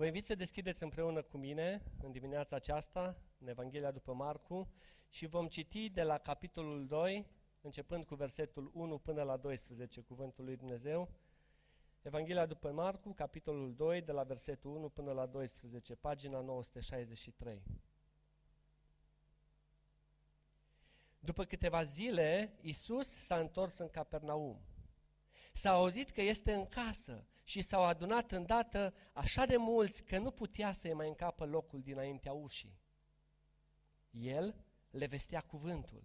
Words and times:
Vă 0.00 0.06
invit 0.06 0.24
să 0.24 0.34
deschideți 0.34 0.82
împreună 0.82 1.22
cu 1.22 1.36
mine 1.36 1.82
în 2.02 2.12
dimineața 2.12 2.56
aceasta, 2.56 3.16
în 3.38 3.48
Evanghelia 3.48 3.90
după 3.90 4.12
Marcu, 4.12 4.72
și 5.08 5.26
vom 5.26 5.48
citi 5.48 5.88
de 5.88 6.02
la 6.02 6.18
capitolul 6.18 6.86
2, 6.86 7.26
începând 7.60 8.04
cu 8.04 8.14
versetul 8.14 8.70
1 8.74 8.98
până 8.98 9.22
la 9.22 9.36
12, 9.36 10.00
cuvântul 10.00 10.44
lui 10.44 10.56
Dumnezeu. 10.56 11.08
Evanghelia 12.02 12.46
după 12.46 12.70
Marcu, 12.70 13.12
capitolul 13.12 13.74
2, 13.74 14.00
de 14.00 14.12
la 14.12 14.22
versetul 14.22 14.70
1 14.70 14.88
până 14.88 15.12
la 15.12 15.26
12, 15.26 15.94
pagina 15.94 16.40
963. 16.40 17.62
După 21.18 21.44
câteva 21.44 21.84
zile, 21.84 22.58
Isus 22.60 23.08
s-a 23.08 23.38
întors 23.38 23.78
în 23.78 23.88
Capernaum. 23.88 24.60
S-a 25.52 25.70
auzit 25.70 26.10
că 26.10 26.22
este 26.22 26.52
în 26.52 26.66
casă 26.66 27.26
și 27.44 27.60
s-au 27.60 27.82
adunat 27.82 28.32
îndată 28.32 28.94
așa 29.12 29.46
de 29.46 29.56
mulți 29.56 30.04
că 30.04 30.18
nu 30.18 30.30
putea 30.30 30.72
să-i 30.72 30.92
mai 30.92 31.08
încapă 31.08 31.44
locul 31.44 31.80
dinaintea 31.80 32.32
ușii. 32.32 32.78
El 34.10 34.64
le 34.90 35.06
vestea 35.06 35.40
cuvântul. 35.40 36.04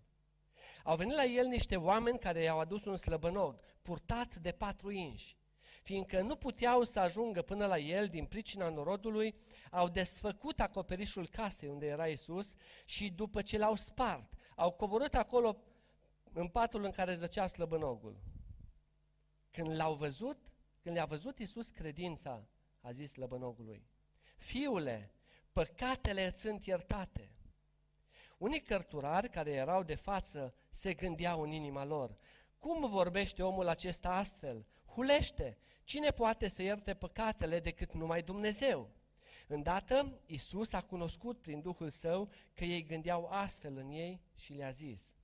Au 0.83 0.95
venit 0.95 1.15
la 1.15 1.23
el 1.23 1.47
niște 1.47 1.75
oameni 1.75 2.19
care 2.19 2.41
i-au 2.41 2.59
adus 2.59 2.85
un 2.85 2.95
slăbănog, 2.95 3.59
purtat 3.81 4.35
de 4.35 4.51
patru 4.51 4.91
inși. 4.91 5.37
Fiindcă 5.83 6.21
nu 6.21 6.35
puteau 6.35 6.83
să 6.83 6.99
ajungă 6.99 7.41
până 7.41 7.65
la 7.65 7.77
el 7.77 8.07
din 8.07 8.25
pricina 8.25 8.69
norodului, 8.69 9.35
au 9.71 9.89
desfăcut 9.89 10.59
acoperișul 10.59 11.27
casei 11.27 11.69
unde 11.69 11.85
era 11.85 12.07
Isus 12.07 12.53
și 12.85 13.09
după 13.09 13.41
ce 13.41 13.57
l-au 13.57 13.75
spart, 13.75 14.33
au 14.55 14.71
coborât 14.71 15.13
acolo 15.13 15.57
în 16.33 16.47
patul 16.47 16.83
în 16.83 16.91
care 16.91 17.13
zăcea 17.13 17.47
slăbănogul. 17.47 18.17
Când 19.55 19.75
l-au 19.75 19.93
văzut, 19.93 20.37
când 20.81 20.95
le-a 20.95 21.05
văzut 21.05 21.39
Isus 21.39 21.69
credința, 21.69 22.47
a 22.81 22.91
zis 22.91 23.11
slăbănogului, 23.11 23.87
Fiule, 24.37 25.11
păcatele 25.51 26.25
îți 26.25 26.39
sunt 26.39 26.65
iertate. 26.65 27.31
Unii 28.37 28.61
cărturari 28.61 29.29
care 29.29 29.51
erau 29.51 29.83
de 29.83 29.95
față 29.95 30.53
se 30.69 30.93
gândeau 30.93 31.41
în 31.41 31.51
inima 31.51 31.85
lor, 31.85 32.17
cum 32.59 32.89
vorbește 32.89 33.43
omul 33.43 33.67
acesta 33.67 34.09
astfel? 34.09 34.65
Hulește! 34.85 35.57
Cine 35.83 36.09
poate 36.11 36.47
să 36.47 36.61
ierte 36.61 36.93
păcatele 36.93 37.59
decât 37.59 37.93
numai 37.93 38.21
Dumnezeu? 38.21 38.89
Îndată, 39.47 40.19
Isus 40.25 40.73
a 40.73 40.81
cunoscut 40.81 41.41
prin 41.41 41.61
Duhul 41.61 41.89
Său 41.89 42.29
că 42.53 42.63
ei 42.63 42.83
gândeau 42.83 43.25
astfel 43.25 43.77
în 43.77 43.89
ei 43.89 44.21
și 44.35 44.53
le-a 44.53 44.71
zis, 44.71 45.15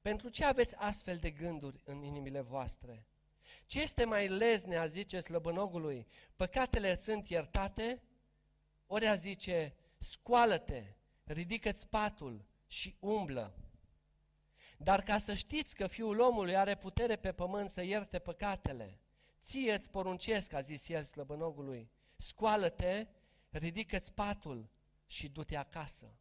Pentru 0.00 0.28
ce 0.28 0.44
aveți 0.44 0.76
astfel 0.76 1.16
de 1.16 1.30
gânduri 1.30 1.82
în 1.84 2.02
inimile 2.02 2.40
voastre? 2.40 3.06
Ce 3.66 3.80
este 3.80 4.04
mai 4.04 4.28
lezne, 4.28 4.76
a 4.76 4.86
zice 4.86 5.20
slăbănogului, 5.20 6.06
păcatele 6.36 6.96
sunt 6.96 7.28
iertate? 7.28 8.02
Ori 8.86 9.06
a 9.06 9.14
zice, 9.14 9.74
scoală-te, 9.98 10.94
ridică-ți 11.24 11.86
patul 11.86 12.44
și 12.66 12.96
umblă. 13.00 13.56
Dar 14.78 15.02
ca 15.02 15.18
să 15.18 15.34
știți 15.34 15.74
că 15.74 15.86
Fiul 15.86 16.18
omului 16.20 16.56
are 16.56 16.76
putere 16.76 17.16
pe 17.16 17.32
pământ 17.32 17.70
să 17.70 17.82
ierte 17.82 18.18
păcatele, 18.18 19.00
ție 19.42 19.74
îți 19.74 19.90
poruncesc, 19.90 20.52
a 20.52 20.60
zis 20.60 20.88
el 20.88 21.02
slăbănogului, 21.02 21.90
scoală-te, 22.16 23.06
ridică-ți 23.50 24.12
patul 24.12 24.70
și 25.06 25.28
du-te 25.28 25.56
acasă. 25.56 26.16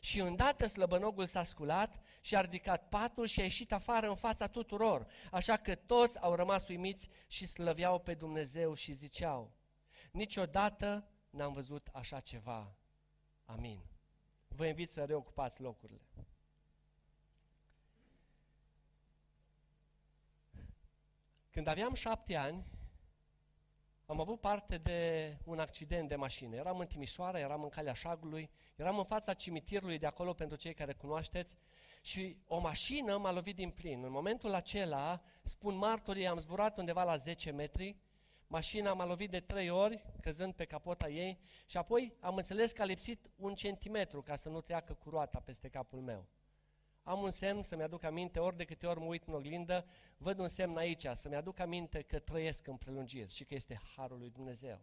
Și 0.00 0.20
îndată 0.20 0.66
slăbănogul 0.66 1.26
s-a 1.26 1.42
sculat 1.42 2.00
și 2.20 2.36
a 2.36 2.40
ridicat 2.40 2.88
patul 2.88 3.26
și 3.26 3.40
a 3.40 3.42
ieșit 3.42 3.72
afară 3.72 4.08
în 4.08 4.14
fața 4.14 4.46
tuturor, 4.46 5.06
așa 5.30 5.56
că 5.56 5.74
toți 5.74 6.20
au 6.20 6.34
rămas 6.34 6.68
uimiți 6.68 7.08
și 7.26 7.46
slăveau 7.46 7.98
pe 8.00 8.14
Dumnezeu 8.14 8.74
și 8.74 8.92
ziceau, 8.92 9.52
niciodată 10.10 11.08
n-am 11.30 11.52
văzut 11.52 11.88
așa 11.92 12.20
ceva. 12.20 12.76
Amin. 13.44 13.80
Vă 14.48 14.66
invit 14.66 14.90
să 14.90 15.04
reocupați 15.04 15.60
locurile. 15.60 16.26
Când 21.50 21.66
aveam 21.66 21.94
șapte 21.94 22.36
ani, 22.36 22.64
am 24.06 24.20
avut 24.20 24.40
parte 24.40 24.76
de 24.76 25.36
un 25.44 25.58
accident 25.58 26.08
de 26.08 26.16
mașină. 26.16 26.56
Eram 26.56 26.78
în 26.78 26.86
Timișoara, 26.86 27.38
eram 27.38 27.62
în 27.62 27.68
calea 27.68 27.92
șagului, 27.92 28.50
eram 28.76 28.98
în 28.98 29.04
fața 29.04 29.34
cimitirului 29.34 29.98
de 29.98 30.06
acolo 30.06 30.32
pentru 30.32 30.56
cei 30.56 30.74
care 30.74 30.92
cunoașteți 30.92 31.56
și 32.02 32.36
o 32.46 32.58
mașină 32.58 33.16
m-a 33.16 33.32
lovit 33.32 33.56
din 33.56 33.70
plin. 33.70 34.04
În 34.04 34.10
momentul 34.10 34.54
acela, 34.54 35.22
spun 35.42 35.76
martorii, 35.76 36.26
am 36.26 36.38
zburat 36.38 36.78
undeva 36.78 37.04
la 37.04 37.16
10 37.16 37.50
metri, 37.50 37.96
mașina 38.46 38.92
m-a 38.92 39.04
lovit 39.04 39.30
de 39.30 39.40
trei 39.40 39.70
ori, 39.70 40.04
căzând 40.20 40.54
pe 40.54 40.64
capota 40.64 41.08
ei 41.08 41.40
și 41.66 41.76
apoi 41.76 42.16
am 42.20 42.36
înțeles 42.36 42.72
că 42.72 42.82
a 42.82 42.84
lipsit 42.84 43.30
un 43.36 43.54
centimetru 43.54 44.22
ca 44.22 44.34
să 44.34 44.48
nu 44.48 44.60
treacă 44.60 44.94
cu 44.94 45.10
roata 45.10 45.40
peste 45.44 45.68
capul 45.68 46.00
meu. 46.00 46.26
Am 47.02 47.22
un 47.22 47.30
semn 47.30 47.62
să-mi 47.62 47.82
aduc 47.82 48.02
aminte, 48.02 48.38
ori 48.38 48.56
de 48.56 48.64
câte 48.64 48.86
ori 48.86 49.00
mă 49.00 49.04
uit 49.04 49.24
în 49.26 49.34
oglindă, 49.34 49.86
văd 50.16 50.38
un 50.38 50.48
semn 50.48 50.76
aici, 50.76 51.06
să-mi 51.12 51.34
aduc 51.34 51.58
aminte 51.58 52.02
că 52.02 52.18
trăiesc 52.18 52.66
în 52.66 52.76
prelungiri 52.76 53.32
și 53.32 53.44
că 53.44 53.54
este 53.54 53.80
Harul 53.96 54.18
lui 54.18 54.30
Dumnezeu. 54.30 54.80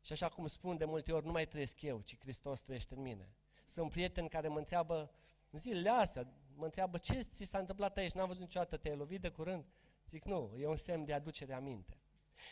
Și 0.00 0.12
așa 0.12 0.28
cum 0.28 0.46
spun 0.46 0.76
de 0.76 0.84
multe 0.84 1.12
ori, 1.12 1.26
nu 1.26 1.32
mai 1.32 1.46
trăiesc 1.46 1.82
eu, 1.82 2.00
ci 2.00 2.18
Hristos 2.18 2.60
trăiește 2.60 2.94
în 2.94 3.02
mine. 3.02 3.28
Sunt 3.66 3.90
prieteni 3.90 4.28
care 4.28 4.48
mă 4.48 4.58
întreabă, 4.58 5.10
în 5.50 5.60
zilele 5.60 5.90
astea, 5.90 6.26
mă 6.54 6.64
întreabă 6.64 6.98
ce 6.98 7.22
ți 7.22 7.44
s-a 7.44 7.58
întâmplat 7.58 7.96
aici, 7.96 8.12
n-am 8.12 8.26
văzut 8.26 8.42
niciodată, 8.42 8.76
te-ai 8.76 8.96
lovit 8.96 9.20
de 9.20 9.28
curând? 9.28 9.64
Zic, 10.10 10.24
nu, 10.24 10.54
e 10.58 10.66
un 10.66 10.76
semn 10.76 11.04
de 11.04 11.12
aducere 11.12 11.54
aminte. 11.54 12.00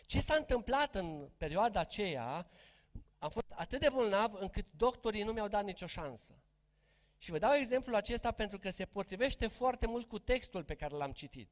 Ce 0.06 0.20
s-a 0.20 0.34
întâmplat 0.34 0.94
în 0.94 1.30
perioada 1.36 1.80
aceea, 1.80 2.50
am 3.18 3.30
fost 3.30 3.50
atât 3.50 3.80
de 3.80 3.88
bolnav 3.88 4.34
încât 4.34 4.66
doctorii 4.76 5.22
nu 5.22 5.32
mi-au 5.32 5.48
dat 5.48 5.64
nicio 5.64 5.86
șansă. 5.86 6.40
Și 7.18 7.30
vă 7.30 7.38
dau 7.38 7.54
exemplul 7.54 7.96
acesta 7.96 8.30
pentru 8.30 8.58
că 8.58 8.70
se 8.70 8.84
potrivește 8.84 9.46
foarte 9.46 9.86
mult 9.86 10.08
cu 10.08 10.18
textul 10.18 10.64
pe 10.64 10.74
care 10.74 10.96
l-am 10.96 11.12
citit. 11.12 11.50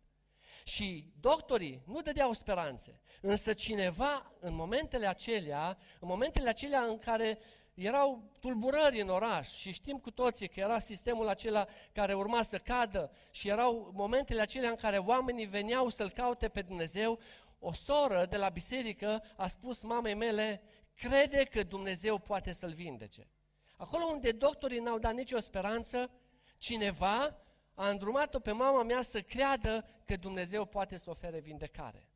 Și 0.64 1.12
doctorii 1.20 1.82
nu 1.86 2.00
dădeau 2.00 2.32
speranțe, 2.32 3.00
însă 3.20 3.52
cineva 3.52 4.32
în 4.40 4.54
momentele 4.54 5.06
acelea, 5.06 5.78
în 6.00 6.08
momentele 6.08 6.48
acelea 6.48 6.82
în 6.82 6.98
care 6.98 7.38
erau 7.74 8.30
tulburări 8.40 9.00
în 9.00 9.08
oraș 9.08 9.48
și 9.48 9.72
știm 9.72 9.98
cu 9.98 10.10
toții 10.10 10.48
că 10.48 10.60
era 10.60 10.78
sistemul 10.78 11.28
acela 11.28 11.66
care 11.92 12.14
urma 12.14 12.42
să 12.42 12.58
cadă 12.58 13.10
și 13.30 13.48
erau 13.48 13.90
momentele 13.94 14.40
acelea 14.40 14.70
în 14.70 14.76
care 14.76 14.98
oamenii 14.98 15.46
veneau 15.46 15.88
să-L 15.88 16.10
caute 16.10 16.48
pe 16.48 16.62
Dumnezeu, 16.62 17.18
o 17.58 17.72
soră 17.72 18.26
de 18.30 18.36
la 18.36 18.48
biserică 18.48 19.22
a 19.36 19.46
spus 19.46 19.82
mamei 19.82 20.14
mele, 20.14 20.62
crede 20.94 21.44
că 21.44 21.62
Dumnezeu 21.62 22.18
poate 22.18 22.52
să-l 22.52 22.72
vindece. 22.72 23.28
Acolo 23.76 24.04
unde 24.04 24.32
doctorii 24.32 24.78
n-au 24.78 24.98
dat 24.98 25.14
nicio 25.14 25.38
speranță, 25.38 26.10
cineva 26.58 27.36
a 27.74 27.88
îndrumat-o 27.88 28.38
pe 28.38 28.52
mama 28.52 28.82
mea 28.82 29.02
să 29.02 29.20
creadă 29.20 29.88
că 30.04 30.16
Dumnezeu 30.16 30.64
poate 30.64 30.96
să 30.96 31.10
ofere 31.10 31.40
vindecare. 31.40 32.08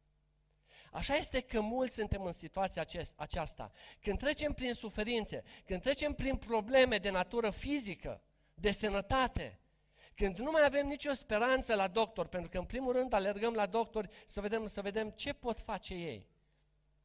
Așa 0.93 1.15
este 1.15 1.41
că 1.41 1.61
mulți 1.61 1.95
suntem 1.95 2.25
în 2.25 2.33
situația 2.33 2.87
aceasta. 3.17 3.71
Când 4.01 4.19
trecem 4.19 4.53
prin 4.53 4.73
suferințe, 4.73 5.45
când 5.65 5.83
trecem 5.83 6.13
prin 6.13 6.37
probleme 6.37 6.99
de 6.99 7.11
natură 7.11 7.51
fizică, 7.51 8.23
de 8.55 8.71
sănătate, 8.71 9.61
când 10.15 10.39
nu 10.39 10.51
mai 10.51 10.65
avem 10.65 10.87
nicio 10.87 11.13
speranță 11.13 11.75
la 11.75 11.89
doctor, 11.89 12.27
pentru 12.27 12.51
că 12.51 12.59
în 12.59 12.65
primul 12.65 12.93
rând 12.93 13.13
alergăm 13.13 13.55
la 13.55 13.67
doctori 13.67 14.09
să 14.27 14.41
vedem, 14.41 14.67
să 14.67 14.83
vedem 14.83 15.11
ce 15.11 15.33
pot 15.33 15.61
face 15.61 15.95
ei. 15.95 16.29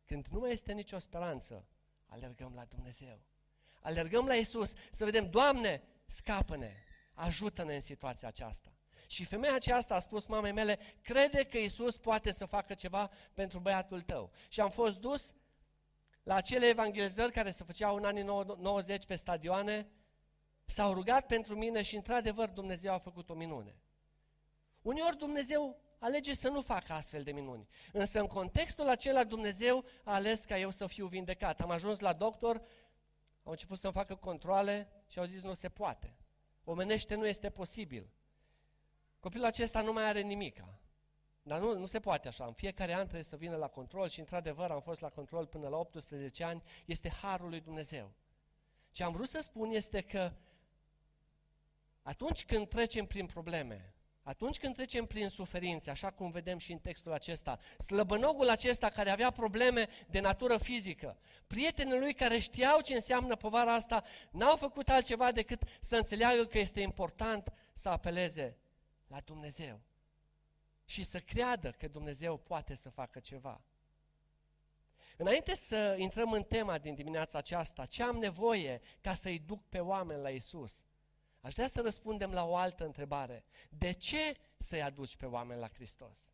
Când 0.05 0.27
nu 0.27 0.39
mai 0.39 0.51
este 0.51 0.73
nicio 0.73 0.99
speranță, 0.99 1.65
alergăm 2.07 2.53
la 2.55 2.65
Dumnezeu 2.65 3.19
alergăm 3.83 4.25
la 4.25 4.35
Isus 4.35 4.73
să 4.91 5.05
vedem, 5.05 5.29
Doamne, 5.29 5.83
scapă-ne, 6.05 6.73
ajută-ne 7.13 7.73
în 7.73 7.79
situația 7.79 8.27
aceasta. 8.27 8.73
Și 9.07 9.25
femeia 9.25 9.55
aceasta 9.55 9.95
a 9.95 9.99
spus 9.99 10.25
mamei 10.25 10.51
mele, 10.51 10.79
crede 11.01 11.43
că 11.43 11.57
Isus 11.57 11.97
poate 11.97 12.31
să 12.31 12.45
facă 12.45 12.73
ceva 12.73 13.11
pentru 13.33 13.59
băiatul 13.59 14.01
tău. 14.01 14.31
Și 14.49 14.61
am 14.61 14.69
fost 14.69 14.99
dus 14.99 15.35
la 16.23 16.35
acele 16.35 16.65
evangelizări 16.67 17.31
care 17.31 17.51
se 17.51 17.63
făceau 17.63 17.95
în 17.95 18.05
anii 18.05 18.23
90 18.57 19.05
pe 19.05 19.15
stadioane, 19.15 19.87
s-au 20.65 20.93
rugat 20.93 21.25
pentru 21.25 21.55
mine 21.55 21.81
și 21.81 21.95
într-adevăr 21.95 22.49
Dumnezeu 22.49 22.93
a 22.93 22.97
făcut 22.97 23.29
o 23.29 23.33
minune. 23.33 23.75
Uneori 24.81 25.17
Dumnezeu 25.17 25.81
alege 25.99 26.33
să 26.33 26.49
nu 26.49 26.61
facă 26.61 26.93
astfel 26.93 27.23
de 27.23 27.31
minuni. 27.31 27.67
Însă 27.91 28.19
în 28.19 28.27
contextul 28.27 28.89
acela 28.89 29.23
Dumnezeu 29.23 29.85
a 30.03 30.13
ales 30.13 30.45
ca 30.45 30.59
eu 30.59 30.69
să 30.69 30.87
fiu 30.87 31.07
vindecat. 31.07 31.61
Am 31.61 31.69
ajuns 31.69 31.99
la 31.99 32.13
doctor 32.13 32.61
au 33.43 33.51
început 33.51 33.77
să-mi 33.77 33.93
facă 33.93 34.15
controle 34.15 34.89
și 35.07 35.19
au 35.19 35.25
zis 35.25 35.43
nu 35.43 35.53
se 35.53 35.69
poate. 35.69 36.17
Omenește 36.63 37.15
nu 37.15 37.27
este 37.27 37.49
posibil. 37.49 38.09
Copilul 39.19 39.45
acesta 39.45 39.81
nu 39.81 39.93
mai 39.93 40.03
are 40.03 40.21
nimica. 40.21 40.79
Dar 41.43 41.59
nu, 41.59 41.77
nu 41.77 41.85
se 41.85 41.99
poate 41.99 42.27
așa. 42.27 42.45
În 42.45 42.53
fiecare 42.53 42.93
an 42.93 43.01
trebuie 43.01 43.23
să 43.23 43.35
vină 43.35 43.55
la 43.55 43.67
control 43.67 44.07
și 44.07 44.19
într-adevăr 44.19 44.71
am 44.71 44.81
fost 44.81 45.01
la 45.01 45.09
control 45.09 45.45
până 45.45 45.67
la 45.67 45.77
18 45.77 46.43
ani. 46.43 46.63
Este 46.85 47.09
Harul 47.09 47.49
lui 47.49 47.59
Dumnezeu. 47.59 48.13
Ce 48.91 49.03
am 49.03 49.11
vrut 49.11 49.27
să 49.27 49.39
spun 49.39 49.69
este 49.69 50.01
că 50.01 50.31
atunci 52.01 52.45
când 52.45 52.67
trecem 52.67 53.05
prin 53.05 53.25
probleme, 53.25 53.93
Atunci 54.23 54.57
când 54.57 54.75
trecem 54.75 55.05
prin 55.05 55.27
suferințe, 55.27 55.89
așa 55.89 56.11
cum 56.11 56.31
vedem 56.31 56.57
și 56.57 56.71
în 56.71 56.77
textul 56.77 57.11
acesta, 57.11 57.59
slăbănogul 57.77 58.49
acesta 58.49 58.89
care 58.89 59.09
avea 59.09 59.31
probleme 59.31 59.87
de 60.07 60.19
natură 60.19 60.57
fizică, 60.57 61.17
prietenii 61.47 61.99
lui 61.99 62.13
care 62.13 62.39
știau 62.39 62.81
ce 62.81 62.93
înseamnă 62.93 63.35
povara 63.35 63.73
asta, 63.73 64.03
n-au 64.31 64.55
făcut 64.55 64.89
altceva 64.89 65.31
decât 65.31 65.61
să 65.81 65.95
înțeleagă 65.95 66.45
că 66.45 66.59
este 66.59 66.79
important 66.81 67.53
să 67.73 67.89
apeleze 67.89 68.57
la 69.07 69.19
Dumnezeu 69.19 69.81
și 70.85 71.03
să 71.03 71.19
creadă 71.19 71.71
că 71.71 71.87
Dumnezeu 71.87 72.37
poate 72.37 72.75
să 72.75 72.89
facă 72.89 73.19
ceva. 73.19 73.61
Înainte 75.17 75.55
să 75.55 75.95
intrăm 75.97 76.31
în 76.31 76.43
tema 76.43 76.77
din 76.77 76.95
dimineața 76.95 77.37
aceasta, 77.37 77.85
ce 77.85 78.03
am 78.03 78.15
nevoie 78.15 78.81
ca 79.01 79.13
să-i 79.13 79.39
duc 79.39 79.69
pe 79.69 79.79
oameni 79.79 80.21
la 80.21 80.29
Isus? 80.29 80.83
Aș 81.43 81.53
vrea 81.53 81.67
să 81.67 81.81
răspundem 81.81 82.31
la 82.31 82.45
o 82.45 82.55
altă 82.55 82.85
întrebare. 82.85 83.43
De 83.69 83.91
ce 83.91 84.37
să-i 84.57 84.81
aduci 84.81 85.15
pe 85.15 85.25
oameni 85.25 85.59
la 85.59 85.69
Hristos? 85.69 86.27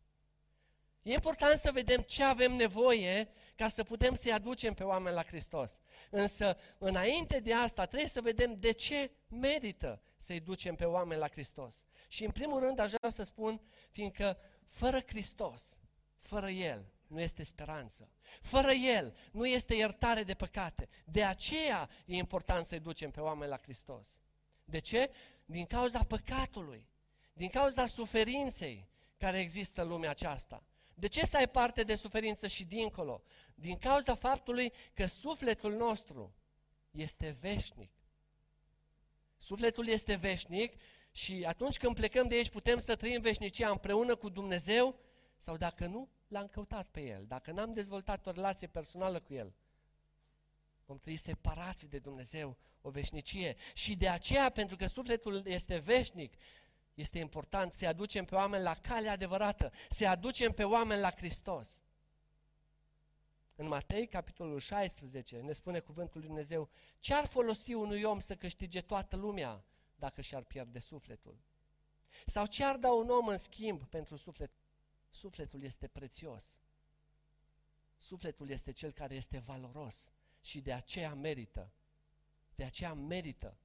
E 1.02 1.12
important 1.12 1.58
să 1.58 1.72
vedem 1.72 2.00
ce 2.00 2.22
avem 2.24 2.52
nevoie 2.52 3.28
ca 3.56 3.68
să 3.68 3.84
putem 3.84 4.14
să-i 4.14 4.32
aducem 4.32 4.74
pe 4.74 4.84
oameni 4.84 5.14
la 5.14 5.24
Hristos. 5.24 5.80
Însă, 6.10 6.56
înainte 6.78 7.40
de 7.40 7.54
asta, 7.54 7.86
trebuie 7.86 8.08
să 8.08 8.20
vedem 8.20 8.54
de 8.58 8.72
ce 8.72 9.10
merită 9.28 10.02
să-i 10.16 10.40
ducem 10.40 10.74
pe 10.74 10.84
oameni 10.84 11.20
la 11.20 11.28
Hristos. 11.28 11.86
Și 12.08 12.24
în 12.24 12.30
primul 12.30 12.60
rând 12.60 12.78
aș 12.78 12.92
vrea 12.92 13.10
să 13.10 13.22
spun, 13.22 13.60
fiindcă 13.90 14.38
fără 14.68 15.00
Hristos, 15.06 15.78
fără 16.20 16.48
El, 16.50 16.92
nu 17.06 17.20
este 17.20 17.42
speranță. 17.42 18.10
Fără 18.40 18.70
El 18.70 19.16
nu 19.32 19.46
este 19.46 19.74
iertare 19.74 20.22
de 20.22 20.34
păcate. 20.34 20.88
De 21.04 21.24
aceea 21.24 21.88
e 22.06 22.16
important 22.16 22.64
să-i 22.66 22.80
ducem 22.80 23.10
pe 23.10 23.20
oameni 23.20 23.50
la 23.50 23.58
Hristos. 23.58 24.20
De 24.70 24.78
ce? 24.78 25.10
Din 25.44 25.66
cauza 25.66 26.04
păcatului, 26.04 26.88
din 27.32 27.48
cauza 27.48 27.86
suferinței 27.86 28.88
care 29.16 29.38
există 29.38 29.82
în 29.82 29.88
lumea 29.88 30.10
aceasta. 30.10 30.64
De 30.94 31.06
ce 31.06 31.26
să 31.26 31.36
ai 31.36 31.48
parte 31.48 31.82
de 31.82 31.94
suferință 31.94 32.46
și 32.46 32.64
dincolo? 32.64 33.22
Din 33.54 33.78
cauza 33.78 34.14
faptului 34.14 34.72
că 34.94 35.06
sufletul 35.06 35.76
nostru 35.76 36.34
este 36.90 37.36
veșnic. 37.40 37.90
Sufletul 39.38 39.88
este 39.88 40.14
veșnic 40.14 40.80
și 41.12 41.44
atunci 41.46 41.76
când 41.76 41.94
plecăm 41.94 42.28
de 42.28 42.34
aici 42.34 42.50
putem 42.50 42.78
să 42.78 42.96
trăim 42.96 43.20
veșnicia 43.20 43.70
împreună 43.70 44.16
cu 44.16 44.28
Dumnezeu 44.28 44.98
sau 45.38 45.56
dacă 45.56 45.86
nu, 45.86 46.08
l-am 46.28 46.48
căutat 46.48 46.88
pe 46.90 47.00
El. 47.00 47.24
Dacă 47.26 47.50
n-am 47.50 47.72
dezvoltat 47.72 48.26
o 48.26 48.30
relație 48.30 48.66
personală 48.66 49.20
cu 49.20 49.34
El, 49.34 49.54
vom 50.90 50.98
trăi 50.98 51.16
separați 51.16 51.88
de 51.88 51.98
Dumnezeu 51.98 52.56
o 52.80 52.90
veșnicie. 52.90 53.56
Și 53.74 53.96
de 53.96 54.08
aceea, 54.08 54.50
pentru 54.50 54.76
că 54.76 54.86
sufletul 54.86 55.46
este 55.46 55.78
veșnic, 55.78 56.34
este 56.94 57.18
important 57.18 57.72
să 57.72 57.86
aducem 57.86 58.24
pe 58.24 58.34
oameni 58.34 58.62
la 58.62 58.74
calea 58.74 59.12
adevărată, 59.12 59.72
să 59.90 60.06
aducem 60.06 60.52
pe 60.52 60.64
oameni 60.64 61.00
la 61.00 61.10
Hristos. 61.10 61.82
În 63.54 63.66
Matei, 63.66 64.06
capitolul 64.06 64.58
16, 64.58 65.36
ne 65.36 65.52
spune 65.52 65.80
cuvântul 65.80 66.18
lui 66.18 66.28
Dumnezeu, 66.28 66.70
ce 66.98 67.14
ar 67.14 67.26
folosi 67.26 67.72
unui 67.72 68.02
om 68.02 68.18
să 68.18 68.34
câștige 68.36 68.80
toată 68.80 69.16
lumea 69.16 69.64
dacă 69.96 70.20
și-ar 70.20 70.42
pierde 70.42 70.78
sufletul? 70.78 71.38
Sau 72.26 72.46
ce 72.46 72.64
ar 72.64 72.76
da 72.76 72.92
un 72.92 73.10
om 73.10 73.26
în 73.28 73.36
schimb 73.36 73.84
pentru 73.84 74.16
suflet? 74.16 74.50
Sufletul 75.10 75.62
este 75.62 75.86
prețios. 75.86 76.60
Sufletul 77.96 78.50
este 78.50 78.72
cel 78.72 78.92
care 78.92 79.14
este 79.14 79.38
valoros 79.38 80.10
și 80.40 80.60
de 80.60 80.72
aceea 80.72 81.14
merită, 81.14 81.72
de 82.54 82.64
aceea 82.64 82.94
merită 82.94 83.56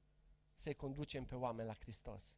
să-i 0.56 0.74
conducem 0.74 1.26
pe 1.26 1.36
oameni 1.36 1.68
la 1.68 1.74
Hristos. 1.74 2.38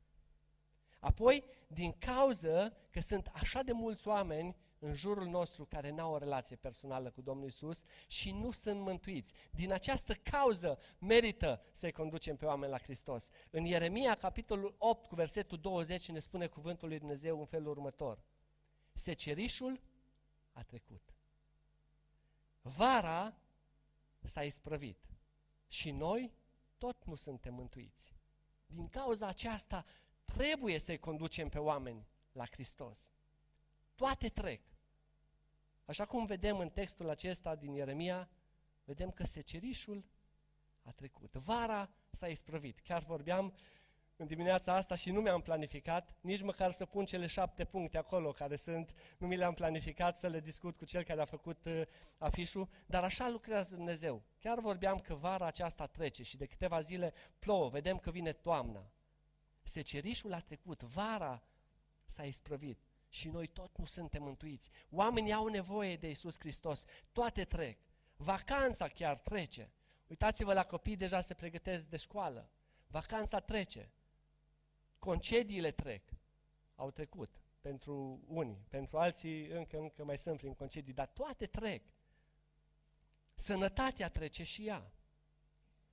Apoi, 1.00 1.44
din 1.68 1.92
cauză 1.92 2.78
că 2.89 3.00
sunt 3.00 3.28
așa 3.34 3.62
de 3.62 3.72
mulți 3.72 4.07
oameni 4.07 4.56
în 4.80 4.94
jurul 4.94 5.28
nostru 5.28 5.66
care 5.66 5.89
n-au 5.89 6.13
o 6.13 6.18
relație 6.18 6.56
personală 6.56 7.10
cu 7.10 7.22
Domnul 7.22 7.48
Isus 7.48 7.84
și 8.07 8.31
nu 8.31 8.51
sunt 8.51 8.80
mântuiți. 8.80 9.34
Din 9.51 9.72
această 9.72 10.13
cauză 10.13 10.80
merită 11.00 11.62
să-i 11.72 11.92
conducem 11.92 12.36
pe 12.36 12.45
oameni 12.45 12.72
la 12.72 12.78
Hristos. 12.78 13.30
În 13.50 13.66
Ieremia, 13.66 14.16
capitolul 14.16 14.75
8, 14.78 15.06
cu 15.06 15.16
versetul 15.16 15.57
20, 15.57 16.10
ne 16.10 16.19
spune 16.19 16.48
cuvântul 16.48 16.88
lui 16.88 17.00
Dumnezeu 17.00 17.39
în 17.39 17.45
felul 17.45 17.68
următor. 17.68 18.24
Secerișul 18.94 19.81
a 20.51 20.63
trecut. 20.63 21.13
Vara 22.62 23.38
s-a 24.27 24.44
isprăvit 24.44 25.09
și 25.68 25.91
noi 25.91 26.33
tot 26.77 27.06
nu 27.06 27.15
suntem 27.15 27.53
mântuiți. 27.53 28.15
Din 28.65 28.89
cauza 28.89 29.27
aceasta 29.27 29.85
trebuie 30.25 30.79
să-i 30.79 30.97
conducem 30.97 31.50
pe 31.50 31.59
oameni 31.59 32.07
la 32.31 32.45
Hristos. 32.45 33.12
Toate 33.95 34.29
trec. 34.29 34.62
Așa 35.85 36.06
cum 36.06 36.25
vedem 36.25 36.59
în 36.59 36.69
textul 36.69 37.09
acesta 37.09 37.56
din 37.56 37.74
Ieremia, 37.74 38.29
vedem 38.83 39.12
că 39.12 39.24
secerișul 39.24 40.06
a 40.83 40.91
trecut. 40.91 41.35
Vara 41.35 41.89
s-a 42.12 42.27
isprăvit. 42.27 42.79
Chiar 42.79 43.03
vorbeam 43.03 43.53
în 44.18 44.28
dimineața 44.28 44.74
asta 44.74 44.96
și 44.96 45.12
nu 45.12 45.22
mi-am 45.22 45.42
planificat 45.42 46.18
nici 46.22 46.42
măcar 46.42 46.72
să 46.72 46.86
pun 46.86 47.06
cele 47.06 47.25
șapte 47.25 47.66
puncte 47.66 47.98
acolo 47.98 48.31
care 48.31 48.56
sunt, 48.56 48.94
nu 49.18 49.28
mi 49.28 49.36
le-am 49.36 49.54
planificat 49.54 50.18
să 50.18 50.28
le 50.28 50.40
discut 50.40 50.78
cu 50.78 50.86
cel 50.86 51.04
care 51.04 51.22
a 51.22 51.25
făcut 51.25 51.66
uh, 51.66 51.81
afișul, 52.18 52.69
dar 52.86 53.04
așa 53.04 53.30
lucrează 53.30 53.75
Dumnezeu. 53.75 54.24
Chiar 54.40 54.60
vorbeam 54.60 55.00
că 55.00 55.14
vara 55.14 55.46
aceasta 55.46 55.86
trece 55.86 56.24
și 56.24 56.38
de 56.38 56.46
câteva 56.46 56.81
zile 56.81 57.14
plouă, 57.40 57.69
vedem 57.69 57.98
că 57.98 58.12
vine 58.12 58.34
toamna. 58.34 58.92
Secerișul 59.62 60.34
a 60.34 60.40
trecut, 60.40 60.81
vara 60.81 61.44
s-a 62.06 62.24
isprăvit 62.24 62.80
și 63.10 63.28
noi 63.28 63.48
tot 63.48 63.78
nu 63.78 63.86
suntem 63.86 64.24
mântuiți. 64.24 64.70
Oamenii 64.90 65.34
au 65.34 65.48
nevoie 65.48 65.96
de 65.96 66.10
Isus 66.10 66.36
Hristos, 66.40 66.86
toate 67.12 67.44
trec. 67.44 67.80
Vacanța 68.16 68.88
chiar 68.88 69.18
trece. 69.18 69.72
Uitați-vă 70.08 70.54
la 70.54 70.63
copii, 70.63 70.96
deja 70.96 71.22
se 71.22 71.34
pregătesc 71.34 71.86
de 71.86 71.98
școală. 71.98 72.52
Vacanța 72.88 73.40
trece. 73.40 73.92
Concediile 75.00 75.72
trec. 75.72 76.04
Au 76.76 76.92
trecut 76.92 77.42
pentru 77.62 78.22
unii, 78.28 78.66
pentru 78.70 78.98
alții 78.98 79.48
încă, 79.48 79.78
încă 79.78 80.04
mai 80.04 80.18
sunt 80.18 80.38
prin 80.38 80.54
concedii, 80.54 80.94
dar 80.94 81.08
toate 81.08 81.46
trec. 81.46 81.84
Sănătatea 83.36 84.10
trece 84.10 84.44
și 84.44 84.68
ea. 84.68 84.92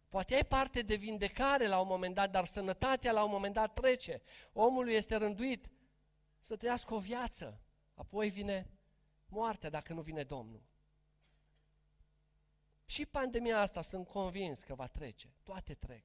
Poate 0.09 0.35
ai 0.35 0.45
parte 0.45 0.83
de 0.83 0.95
vindecare 0.95 1.67
la 1.67 1.81
un 1.81 1.87
moment 1.87 2.15
dat, 2.15 2.31
dar 2.31 2.45
sănătatea 2.45 3.13
la 3.13 3.25
un 3.25 3.31
moment 3.31 3.55
dat 3.55 3.73
trece. 3.73 4.23
Omul 4.53 4.89
este 4.89 5.17
rânduit 5.17 5.71
să 6.39 6.57
trăiască 6.57 6.95
o 6.95 6.99
viață. 6.99 7.61
Apoi 7.95 8.31
vine 8.31 8.71
moartea 9.27 9.71
dacă 9.71 9.93
nu 9.93 10.03
vine 10.03 10.23
Domnul. 10.23 10.63
Și 12.85 13.07
pandemia 13.07 13.61
asta 13.61 13.81
sunt 13.81 14.07
convins 14.07 14.63
că 14.63 14.75
va 14.75 14.87
trece. 14.87 15.35
Toate 15.43 15.75
trec. 15.75 16.05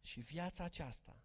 Și 0.00 0.20
viața 0.20 0.64
aceasta 0.64 1.23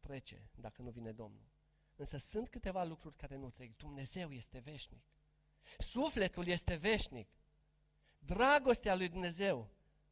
trece 0.00 0.50
dacă 0.54 0.82
nu 0.82 0.90
vine 0.90 1.12
Domnul. 1.12 1.48
Însă 1.96 2.16
sunt 2.16 2.48
câteva 2.48 2.84
lucruri 2.84 3.16
care 3.16 3.36
nu 3.36 3.50
trec. 3.50 3.76
Dumnezeu 3.76 4.32
este 4.32 4.58
veșnic. 4.58 5.04
Sufletul 5.78 6.46
este 6.46 6.74
veșnic. 6.74 7.28
Dragostea 8.18 8.94
lui 8.94 9.08
Dumnezeu, 9.08 9.70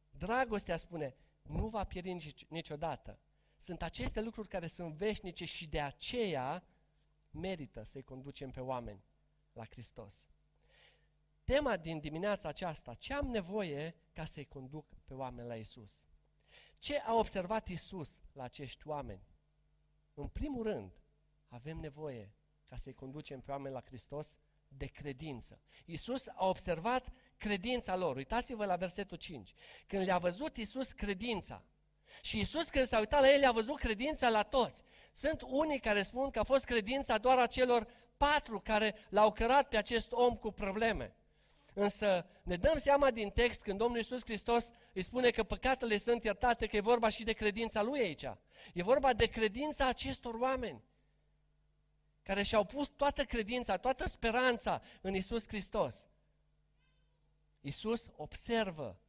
dragostea 0.09 0.77
spune, 0.77 1.15
nu 1.41 1.67
va 1.67 1.83
pieri 1.83 2.45
niciodată. 2.49 3.19
Sunt 3.57 3.81
aceste 3.81 4.21
lucruri 4.21 4.47
care 4.47 4.67
sunt 4.67 4.93
veșnice 4.93 5.45
și 5.45 5.67
de 5.67 5.81
aceea 5.81 6.63
merită 7.31 7.83
să-i 7.83 8.03
conducem 8.03 8.51
pe 8.51 8.59
oameni 8.59 9.03
la 9.53 9.65
Hristos. 9.65 10.27
Tema 11.43 11.77
din 11.77 11.99
dimineața 11.99 12.47
aceasta, 12.47 12.93
ce 12.93 13.13
am 13.13 13.27
nevoie 13.27 13.95
ca 14.13 14.25
să-i 14.25 14.45
conduc 14.45 14.99
pe 15.05 15.13
oameni 15.13 15.47
la 15.47 15.55
Isus? 15.55 16.03
Ce 16.79 16.99
a 16.99 17.13
observat 17.13 17.67
Isus 17.67 18.19
la 18.33 18.43
acești 18.43 18.87
oameni? 18.87 19.27
În 20.19 20.27
primul 20.27 20.63
rând, 20.63 20.91
avem 21.47 21.77
nevoie 21.77 22.33
ca 22.65 22.75
să-i 22.75 22.93
conducem 22.93 23.39
pe 23.41 23.51
oameni 23.51 23.73
la 23.73 23.81
Hristos 23.81 24.35
de 24.67 24.85
credință. 24.85 25.61
Isus 25.85 26.27
a 26.27 26.47
observat 26.47 27.07
credința 27.37 27.95
lor. 27.95 28.15
Uitați-vă 28.15 28.65
la 28.65 28.75
versetul 28.75 29.17
5. 29.17 29.53
Când 29.87 30.05
le-a 30.05 30.17
văzut 30.17 30.57
Isus 30.57 30.91
credința, 30.91 31.63
și 32.21 32.39
Isus 32.39 32.69
când 32.69 32.85
s-a 32.85 32.99
uitat 32.99 33.21
la 33.21 33.33
el, 33.33 33.45
a 33.45 33.51
văzut 33.51 33.77
credința 33.77 34.29
la 34.29 34.43
toți. 34.43 34.83
Sunt 35.11 35.41
unii 35.41 35.79
care 35.79 36.01
spun 36.01 36.29
că 36.29 36.39
a 36.39 36.43
fost 36.43 36.65
credința 36.65 37.17
doar 37.17 37.37
a 37.37 37.47
celor 37.47 37.87
patru 38.17 38.59
care 38.59 38.95
l-au 39.09 39.31
cărat 39.31 39.67
pe 39.67 39.77
acest 39.77 40.11
om 40.11 40.35
cu 40.35 40.51
probleme. 40.51 41.15
Însă 41.79 42.25
ne 42.43 42.55
dăm 42.55 42.77
seama 42.77 43.11
din 43.11 43.29
text 43.29 43.61
când 43.61 43.77
Domnul 43.77 43.97
Iisus 43.97 44.23
Hristos 44.23 44.69
îi 44.93 45.01
spune 45.01 45.29
că 45.29 45.43
păcatele 45.43 45.97
sunt 45.97 46.23
iertate, 46.23 46.67
că 46.67 46.75
e 46.75 46.79
vorba 46.79 47.09
și 47.09 47.23
de 47.23 47.33
credința 47.33 47.81
lui 47.81 47.99
aici. 47.99 48.23
E 48.73 48.83
vorba 48.83 49.13
de 49.13 49.25
credința 49.25 49.87
acestor 49.87 50.33
oameni 50.33 50.83
care 52.23 52.43
și-au 52.43 52.65
pus 52.65 52.87
toată 52.87 53.23
credința, 53.23 53.77
toată 53.77 54.07
speranța 54.07 54.81
în 55.01 55.13
Isus 55.13 55.47
Hristos. 55.47 56.09
Isus 57.61 58.09
observă 58.15 58.99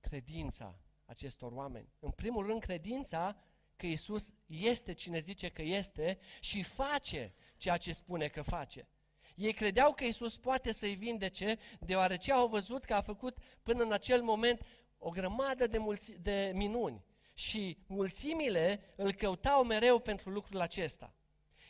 credința 0.00 0.78
acestor 1.04 1.52
oameni. 1.52 1.88
În 1.98 2.10
primul 2.10 2.46
rând, 2.46 2.60
credința 2.60 3.36
că 3.76 3.86
Isus 3.86 4.32
este 4.46 4.92
cine 4.92 5.18
zice 5.18 5.48
că 5.48 5.62
este 5.62 6.18
și 6.40 6.62
face 6.62 7.34
ceea 7.56 7.76
ce 7.76 7.92
spune 7.92 8.28
că 8.28 8.42
face. 8.42 8.88
Ei 9.36 9.52
credeau 9.52 9.92
că 9.92 10.04
Isus 10.04 10.36
poate 10.36 10.72
să-i 10.72 10.94
vindece, 10.94 11.58
deoarece 11.80 12.32
au 12.32 12.48
văzut 12.48 12.84
că 12.84 12.94
a 12.94 13.00
făcut 13.00 13.38
până 13.62 13.82
în 13.82 13.92
acel 13.92 14.22
moment 14.22 14.60
o 14.98 15.10
grămadă 15.10 15.66
de, 15.66 15.78
mulți, 15.78 16.12
de 16.12 16.52
minuni. 16.54 17.04
Și 17.34 17.78
mulțimile 17.86 18.80
îl 18.96 19.12
căutau 19.12 19.64
mereu 19.64 19.98
pentru 19.98 20.30
lucrul 20.30 20.60
acesta. 20.60 21.14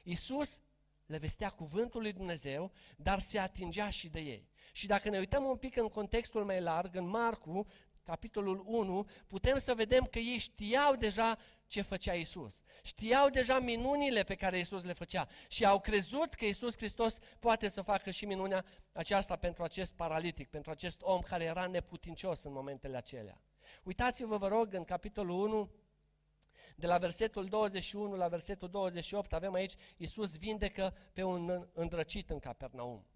Isus 0.02 0.60
le 1.06 1.18
vestea 1.18 1.50
cuvântul 1.50 2.00
lui 2.00 2.12
Dumnezeu, 2.12 2.72
dar 2.96 3.18
se 3.18 3.38
atingea 3.38 3.90
și 3.90 4.08
de 4.08 4.20
ei. 4.20 4.48
Și 4.72 4.86
dacă 4.86 5.08
ne 5.08 5.18
uităm 5.18 5.44
un 5.44 5.56
pic 5.56 5.76
în 5.76 5.88
contextul 5.88 6.44
mai 6.44 6.60
larg, 6.60 6.94
în 6.94 7.08
Marcu, 7.08 7.66
capitolul 8.02 8.62
1, 8.66 9.08
putem 9.26 9.58
să 9.58 9.74
vedem 9.74 10.04
că 10.04 10.18
ei 10.18 10.38
știau 10.38 10.94
deja 10.94 11.38
ce 11.66 11.82
făcea 11.82 12.14
Isus. 12.14 12.62
Știau 12.82 13.28
deja 13.28 13.58
minunile 13.58 14.22
pe 14.22 14.34
care 14.34 14.58
Isus 14.58 14.84
le 14.84 14.92
făcea 14.92 15.28
și 15.48 15.64
au 15.64 15.80
crezut 15.80 16.34
că 16.34 16.44
Isus 16.44 16.76
Hristos 16.76 17.18
poate 17.38 17.68
să 17.68 17.82
facă 17.82 18.10
și 18.10 18.24
minunea 18.24 18.64
aceasta 18.92 19.36
pentru 19.36 19.62
acest 19.62 19.94
paralitic, 19.94 20.48
pentru 20.48 20.70
acest 20.70 21.02
om 21.02 21.20
care 21.20 21.44
era 21.44 21.66
neputincios 21.66 22.42
în 22.42 22.52
momentele 22.52 22.96
acelea. 22.96 23.40
Uitați-vă, 23.82 24.36
vă 24.36 24.48
rog, 24.48 24.74
în 24.74 24.84
capitolul 24.84 25.44
1, 25.44 25.70
de 26.76 26.86
la 26.86 26.98
versetul 26.98 27.44
21 27.44 28.16
la 28.16 28.28
versetul 28.28 28.68
28, 28.68 29.32
avem 29.32 29.52
aici, 29.52 29.74
Isus 29.96 30.36
vindecă 30.36 30.96
pe 31.12 31.22
un 31.22 31.68
îndrăcit 31.72 32.30
în 32.30 32.38
Capernaum. 32.38 33.06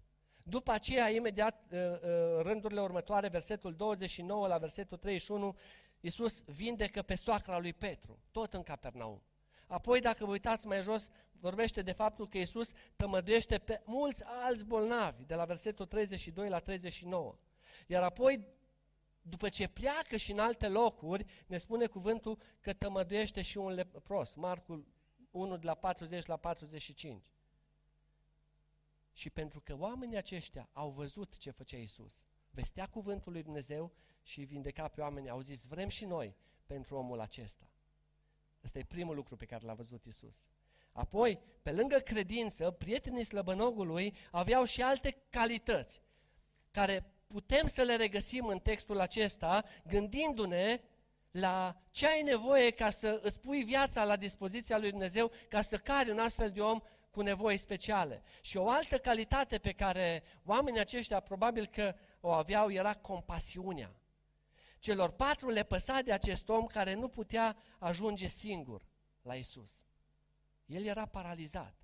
După 0.43 0.71
aceea, 0.71 1.09
imediat, 1.09 1.63
uh, 1.71 1.79
uh, 1.79 1.99
rândurile 2.41 2.81
următoare, 2.81 3.27
versetul 3.27 3.73
29 3.75 4.47
la 4.47 4.57
versetul 4.57 4.97
31, 4.97 5.57
Iisus 6.01 6.43
vindecă 6.43 7.01
pe 7.01 7.15
soacra 7.15 7.59
lui 7.59 7.73
Petru, 7.73 8.19
tot 8.31 8.53
în 8.53 8.63
Capernaum. 8.63 9.21
Apoi, 9.67 9.99
dacă 9.99 10.25
vă 10.25 10.31
uitați 10.31 10.67
mai 10.67 10.81
jos, 10.81 11.09
vorbește 11.31 11.81
de 11.81 11.91
faptul 11.91 12.27
că 12.27 12.37
Iisus 12.37 12.71
tămăduiește 12.95 13.57
pe 13.57 13.81
mulți 13.85 14.23
alți 14.25 14.65
bolnavi, 14.65 15.25
de 15.25 15.35
la 15.35 15.45
versetul 15.45 15.85
32 15.85 16.49
la 16.49 16.59
39. 16.59 17.37
Iar 17.87 18.03
apoi, 18.03 18.45
după 19.21 19.49
ce 19.49 19.67
pleacă 19.67 20.17
și 20.17 20.31
în 20.31 20.39
alte 20.39 20.67
locuri, 20.67 21.25
ne 21.47 21.57
spune 21.57 21.85
cuvântul 21.85 22.37
că 22.59 22.73
tămăduiește 22.73 23.41
și 23.41 23.57
un 23.57 23.71
lepros, 23.71 24.33
Marcul 24.33 24.87
1 25.31 25.57
de 25.57 25.65
la 25.65 25.73
40 25.73 26.25
la 26.25 26.37
45. 26.37 27.23
Și 29.13 29.29
pentru 29.29 29.59
că 29.59 29.75
oamenii 29.77 30.17
aceștia 30.17 30.69
au 30.73 30.89
văzut 30.89 31.37
ce 31.37 31.51
făcea 31.51 31.77
Isus, 31.77 32.30
vestea 32.51 32.87
cuvântul 32.87 33.31
lui 33.31 33.43
Dumnezeu 33.43 33.91
și 34.23 34.39
îi 34.39 34.45
vindeca 34.45 34.87
pe 34.87 35.01
oameni, 35.01 35.29
au 35.29 35.39
zis, 35.39 35.65
vrem 35.65 35.87
și 35.87 36.05
noi 36.05 36.35
pentru 36.65 36.95
omul 36.95 37.19
acesta. 37.19 37.65
Ăsta 38.63 38.79
e 38.79 38.83
primul 38.83 39.15
lucru 39.15 39.35
pe 39.35 39.45
care 39.45 39.65
l-a 39.65 39.73
văzut 39.73 40.05
Isus. 40.05 40.47
Apoi, 40.91 41.39
pe 41.61 41.71
lângă 41.71 41.97
credință, 41.97 42.71
prietenii 42.71 43.23
slăbănogului 43.23 44.15
aveau 44.31 44.63
și 44.63 44.81
alte 44.81 45.17
calități 45.29 46.01
care 46.71 47.13
putem 47.27 47.67
să 47.67 47.81
le 47.81 47.95
regăsim 47.95 48.45
în 48.45 48.59
textul 48.59 48.99
acesta, 48.99 49.63
gândindu-ne 49.87 50.81
la 51.31 51.81
ce 51.91 52.07
ai 52.07 52.21
nevoie 52.21 52.71
ca 52.71 52.89
să 52.89 53.19
îți 53.23 53.39
pui 53.39 53.63
viața 53.63 54.03
la 54.03 54.15
dispoziția 54.15 54.77
lui 54.77 54.89
Dumnezeu, 54.89 55.31
ca 55.49 55.61
să 55.61 55.77
cari 55.77 56.11
un 56.11 56.19
astfel 56.19 56.51
de 56.51 56.61
om 56.61 56.81
cu 57.11 57.21
nevoi 57.21 57.57
speciale. 57.57 58.23
Și 58.41 58.57
o 58.57 58.69
altă 58.69 58.97
calitate 58.97 59.57
pe 59.57 59.71
care 59.71 60.23
oamenii 60.45 60.79
aceștia 60.79 61.19
probabil 61.19 61.65
că 61.65 61.95
o 62.19 62.31
aveau 62.31 62.71
era 62.71 62.93
compasiunea. 62.93 63.95
Celor 64.79 65.11
patru 65.11 65.49
le 65.49 65.63
păsa 65.63 66.01
de 66.01 66.11
acest 66.11 66.49
om 66.49 66.65
care 66.65 66.93
nu 66.93 67.07
putea 67.07 67.57
ajunge 67.79 68.27
singur 68.27 68.87
la 69.21 69.35
Isus. 69.35 69.85
El 70.65 70.85
era 70.85 71.05
paralizat 71.05 71.75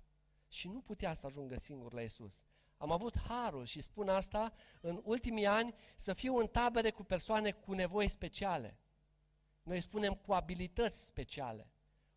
și 0.48 0.68
nu 0.68 0.80
putea 0.80 1.14
să 1.14 1.26
ajungă 1.26 1.56
singur 1.56 1.92
la 1.92 2.00
Isus. 2.00 2.44
Am 2.76 2.90
avut 2.90 3.18
harul 3.18 3.64
și 3.64 3.80
spun 3.80 4.08
asta 4.08 4.52
în 4.80 5.00
ultimii 5.04 5.46
ani 5.46 5.74
să 5.96 6.12
fiu 6.12 6.36
în 6.36 6.46
tabere 6.46 6.90
cu 6.90 7.02
persoane 7.04 7.50
cu 7.50 7.72
nevoi 7.72 8.08
speciale. 8.08 8.78
Noi 9.62 9.80
spunem 9.80 10.14
cu 10.14 10.32
abilități 10.32 11.06
speciale. 11.06 11.70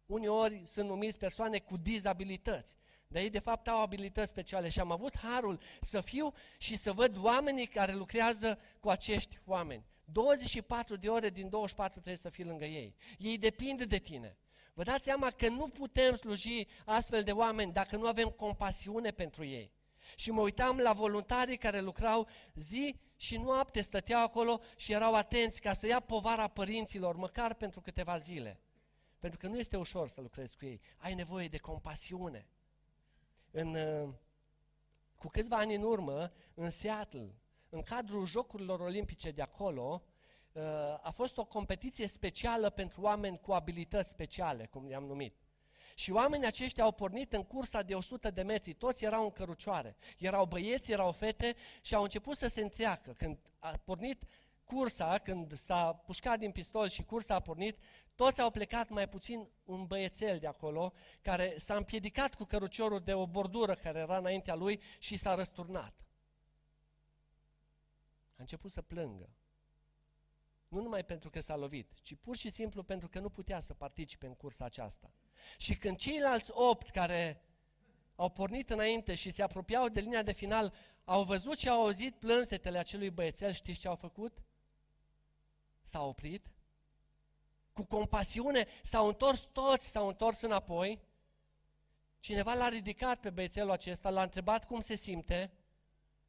Uneori 0.05 0.63
sunt 0.65 0.87
numiți 0.87 1.17
persoane 1.17 1.59
cu 1.59 1.77
dizabilități. 1.77 2.80
Dar 3.11 3.21
ei 3.21 3.29
de 3.29 3.39
fapt 3.39 3.67
au 3.67 3.81
abilități 3.81 4.29
speciale 4.29 4.69
și 4.69 4.79
am 4.79 4.91
avut 4.91 5.17
harul 5.17 5.59
să 5.81 6.01
fiu 6.01 6.33
și 6.57 6.75
să 6.75 6.91
văd 6.91 7.17
oamenii 7.17 7.65
care 7.65 7.93
lucrează 7.93 8.59
cu 8.79 8.89
acești 8.89 9.39
oameni. 9.45 9.85
24 10.05 10.95
de 10.95 11.09
ore 11.09 11.29
din 11.29 11.49
24 11.49 11.91
trebuie 11.91 12.15
să 12.15 12.29
fii 12.29 12.43
lângă 12.43 12.65
ei. 12.65 12.95
Ei 13.17 13.37
depind 13.37 13.83
de 13.83 13.97
tine. 13.97 14.37
Vă 14.73 14.83
dați 14.83 15.03
seama 15.03 15.29
că 15.29 15.49
nu 15.49 15.67
putem 15.67 16.15
sluji 16.15 16.67
astfel 16.85 17.23
de 17.23 17.31
oameni 17.31 17.73
dacă 17.73 17.95
nu 17.95 18.07
avem 18.07 18.29
compasiune 18.29 19.11
pentru 19.11 19.45
ei. 19.45 19.71
Și 20.15 20.31
mă 20.31 20.41
uitam 20.41 20.77
la 20.77 20.93
voluntarii 20.93 21.57
care 21.57 21.81
lucrau 21.81 22.27
zi 22.55 22.95
și 23.15 23.37
noapte, 23.37 23.81
stăteau 23.81 24.23
acolo 24.23 24.61
și 24.75 24.91
erau 24.91 25.13
atenți 25.13 25.61
ca 25.61 25.73
să 25.73 25.87
ia 25.87 25.99
povara 25.99 26.47
părinților, 26.47 27.15
măcar 27.15 27.53
pentru 27.53 27.81
câteva 27.81 28.17
zile. 28.17 28.59
Pentru 29.19 29.39
că 29.39 29.47
nu 29.47 29.57
este 29.57 29.77
ușor 29.77 30.07
să 30.07 30.21
lucrezi 30.21 30.57
cu 30.57 30.65
ei. 30.65 30.81
Ai 30.97 31.13
nevoie 31.13 31.47
de 31.47 31.57
compasiune. 31.57 32.47
În, 33.51 33.75
uh, 33.75 34.09
cu 35.17 35.27
câțiva 35.27 35.55
ani 35.57 35.75
în 35.75 35.83
urmă, 35.83 36.31
în 36.53 36.69
Seattle, 36.69 37.35
în 37.69 37.81
cadrul 37.81 38.25
Jocurilor 38.25 38.79
Olimpice 38.79 39.31
de 39.31 39.41
acolo, 39.41 40.03
uh, 40.51 40.63
a 41.01 41.11
fost 41.13 41.37
o 41.37 41.45
competiție 41.45 42.07
specială 42.07 42.69
pentru 42.69 43.01
oameni 43.01 43.39
cu 43.39 43.51
abilități 43.51 44.09
speciale, 44.09 44.65
cum 44.65 44.89
i-am 44.89 45.05
numit. 45.05 45.35
Și 45.95 46.11
oamenii 46.11 46.47
aceștia 46.47 46.83
au 46.83 46.91
pornit 46.91 47.33
în 47.33 47.43
cursa 47.43 47.81
de 47.81 47.95
100 47.95 48.29
de 48.29 48.41
metri, 48.41 48.73
toți 48.73 49.05
erau 49.05 49.23
în 49.23 49.31
cărucioare. 49.31 49.95
Erau 50.17 50.45
băieți, 50.45 50.91
erau 50.91 51.11
fete 51.11 51.55
și 51.81 51.95
au 51.95 52.03
început 52.03 52.35
să 52.35 52.47
se 52.47 52.61
întreacă. 52.61 53.13
Când 53.13 53.37
a 53.59 53.79
pornit 53.83 54.23
cursa, 54.73 55.17
când 55.17 55.53
s-a 55.53 55.93
pușcat 55.93 56.39
din 56.39 56.51
pistol 56.51 56.89
și 56.89 57.03
cursa 57.03 57.35
a 57.35 57.39
pornit, 57.39 57.77
toți 58.15 58.41
au 58.41 58.51
plecat 58.51 58.89
mai 58.89 59.09
puțin 59.09 59.49
un 59.63 59.85
băiețel 59.85 60.39
de 60.39 60.47
acolo, 60.47 60.93
care 61.21 61.53
s-a 61.57 61.75
împiedicat 61.75 62.35
cu 62.35 62.43
căruciorul 62.43 62.99
de 62.99 63.13
o 63.13 63.27
bordură 63.27 63.75
care 63.75 63.99
era 63.99 64.17
înaintea 64.17 64.55
lui 64.55 64.81
și 64.99 65.17
s-a 65.17 65.35
răsturnat. 65.35 65.93
A 68.31 68.37
început 68.37 68.71
să 68.71 68.81
plângă. 68.81 69.29
Nu 70.67 70.81
numai 70.81 71.05
pentru 71.05 71.29
că 71.29 71.39
s-a 71.39 71.55
lovit, 71.55 71.91
ci 72.01 72.15
pur 72.15 72.35
și 72.35 72.49
simplu 72.49 72.83
pentru 72.83 73.07
că 73.07 73.19
nu 73.19 73.29
putea 73.29 73.59
să 73.59 73.73
participe 73.73 74.25
în 74.25 74.35
cursa 74.35 74.65
aceasta. 74.65 75.13
Și 75.57 75.75
când 75.77 75.97
ceilalți 75.97 76.51
opt 76.53 76.89
care 76.89 77.43
au 78.15 78.29
pornit 78.29 78.69
înainte 78.69 79.15
și 79.15 79.29
se 79.29 79.43
apropiau 79.43 79.89
de 79.89 79.99
linia 79.99 80.23
de 80.23 80.31
final, 80.31 80.73
au 81.03 81.23
văzut 81.23 81.57
și 81.57 81.69
au 81.69 81.81
auzit 81.81 82.15
plânsetele 82.15 82.77
acelui 82.77 83.09
băiețel, 83.09 83.51
știți 83.51 83.79
ce 83.79 83.87
au 83.87 83.95
făcut? 83.95 84.37
S-au 85.91 86.09
oprit, 86.09 86.51
cu 87.73 87.83
compasiune, 87.83 88.67
s-au 88.83 89.07
întors 89.07 89.41
toți, 89.51 89.89
s-au 89.89 90.07
întors 90.07 90.41
înapoi. 90.41 91.01
Cineva 92.19 92.53
l-a 92.53 92.69
ridicat 92.69 93.19
pe 93.19 93.29
băiețelul 93.29 93.71
acesta, 93.71 94.09
l-a 94.09 94.21
întrebat 94.21 94.65
cum 94.65 94.79
se 94.79 94.95
simte 94.95 95.51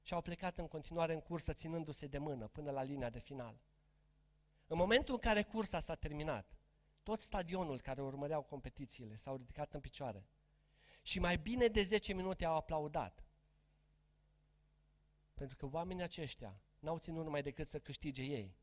și 0.02 0.14
au 0.14 0.20
plecat 0.20 0.58
în 0.58 0.68
continuare 0.68 1.12
în 1.12 1.20
cursă, 1.20 1.52
ținându-se 1.52 2.06
de 2.06 2.18
mână 2.18 2.46
până 2.46 2.70
la 2.70 2.82
linia 2.82 3.10
de 3.10 3.18
final. 3.18 3.60
În 4.66 4.76
momentul 4.76 5.14
în 5.14 5.20
care 5.20 5.42
cursa 5.42 5.80
s-a 5.80 5.94
terminat, 5.94 6.56
tot 7.02 7.20
stadionul 7.20 7.80
care 7.80 8.02
urmăreau 8.02 8.42
competițiile 8.42 9.16
s-au 9.16 9.36
ridicat 9.36 9.72
în 9.74 9.80
picioare 9.80 10.26
și 11.02 11.18
mai 11.18 11.36
bine 11.38 11.66
de 11.66 11.82
10 11.82 12.12
minute 12.12 12.44
au 12.44 12.56
aplaudat. 12.56 13.24
Pentru 15.34 15.56
că 15.56 15.66
oamenii 15.66 16.02
aceștia 16.02 16.60
n-au 16.78 16.98
ținut 16.98 17.24
numai 17.24 17.42
decât 17.42 17.68
să 17.68 17.78
câștige 17.78 18.22
ei, 18.22 18.60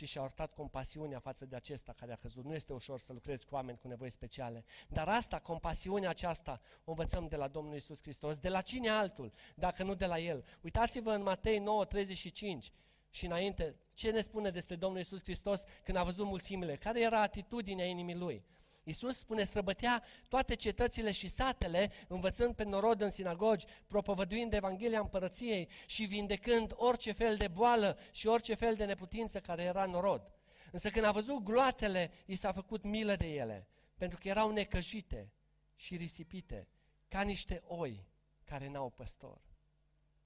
ci 0.00 0.08
și-au 0.08 0.24
arătat 0.24 0.52
compasiunea 0.52 1.18
față 1.18 1.46
de 1.46 1.56
acesta 1.56 1.92
care 1.92 2.12
a 2.12 2.16
căzut. 2.16 2.44
Nu 2.44 2.54
este 2.54 2.72
ușor 2.72 3.00
să 3.00 3.12
lucrezi 3.12 3.46
cu 3.46 3.54
oameni 3.54 3.78
cu 3.78 3.88
nevoi 3.88 4.10
speciale. 4.10 4.64
Dar 4.88 5.08
asta, 5.08 5.38
compasiunea 5.38 6.08
aceasta, 6.08 6.60
o 6.84 6.90
învățăm 6.90 7.28
de 7.28 7.36
la 7.36 7.48
Domnul 7.48 7.74
Isus 7.74 8.02
Hristos. 8.02 8.36
De 8.38 8.48
la 8.48 8.60
cine 8.60 8.88
altul, 8.88 9.32
dacă 9.54 9.82
nu 9.82 9.94
de 9.94 10.06
la 10.06 10.18
El? 10.18 10.44
Uitați-vă 10.60 11.10
în 11.10 11.22
Matei 11.22 11.58
9, 11.58 11.84
35 11.84 12.72
și 13.10 13.26
înainte, 13.26 13.76
ce 13.94 14.10
ne 14.10 14.20
spune 14.20 14.50
despre 14.50 14.76
Domnul 14.76 15.00
Isus 15.00 15.22
Hristos 15.22 15.64
când 15.84 15.96
a 15.96 16.02
văzut 16.02 16.26
mulțimile? 16.26 16.76
Care 16.76 17.00
era 17.00 17.20
atitudinea 17.20 17.84
inimii 17.84 18.16
Lui? 18.16 18.44
Iisus 18.90 19.16
spune, 19.16 19.44
străbătea 19.44 20.02
toate 20.28 20.54
cetățile 20.54 21.10
și 21.10 21.28
satele, 21.28 21.90
învățând 22.08 22.54
pe 22.54 22.64
norod 22.64 23.00
în 23.00 23.10
sinagogi, 23.10 23.66
propovăduind 23.86 24.52
Evanghelia 24.52 25.00
Împărăției 25.00 25.68
și 25.86 26.04
vindecând 26.04 26.72
orice 26.74 27.12
fel 27.12 27.36
de 27.36 27.48
boală 27.48 27.98
și 28.10 28.26
orice 28.26 28.54
fel 28.54 28.74
de 28.74 28.84
neputință 28.84 29.40
care 29.40 29.62
era 29.62 29.84
în 29.84 29.90
norod. 29.90 30.32
Însă 30.72 30.90
când 30.90 31.04
a 31.04 31.12
văzut 31.12 31.42
gloatele, 31.42 32.12
i 32.26 32.34
s-a 32.34 32.52
făcut 32.52 32.82
milă 32.82 33.16
de 33.16 33.26
ele, 33.26 33.68
pentru 33.96 34.18
că 34.18 34.28
erau 34.28 34.50
necăjite 34.50 35.32
și 35.76 35.96
risipite, 35.96 36.68
ca 37.08 37.22
niște 37.22 37.62
oi 37.66 38.06
care 38.44 38.68
n-au 38.68 38.90
păstor. 38.90 39.40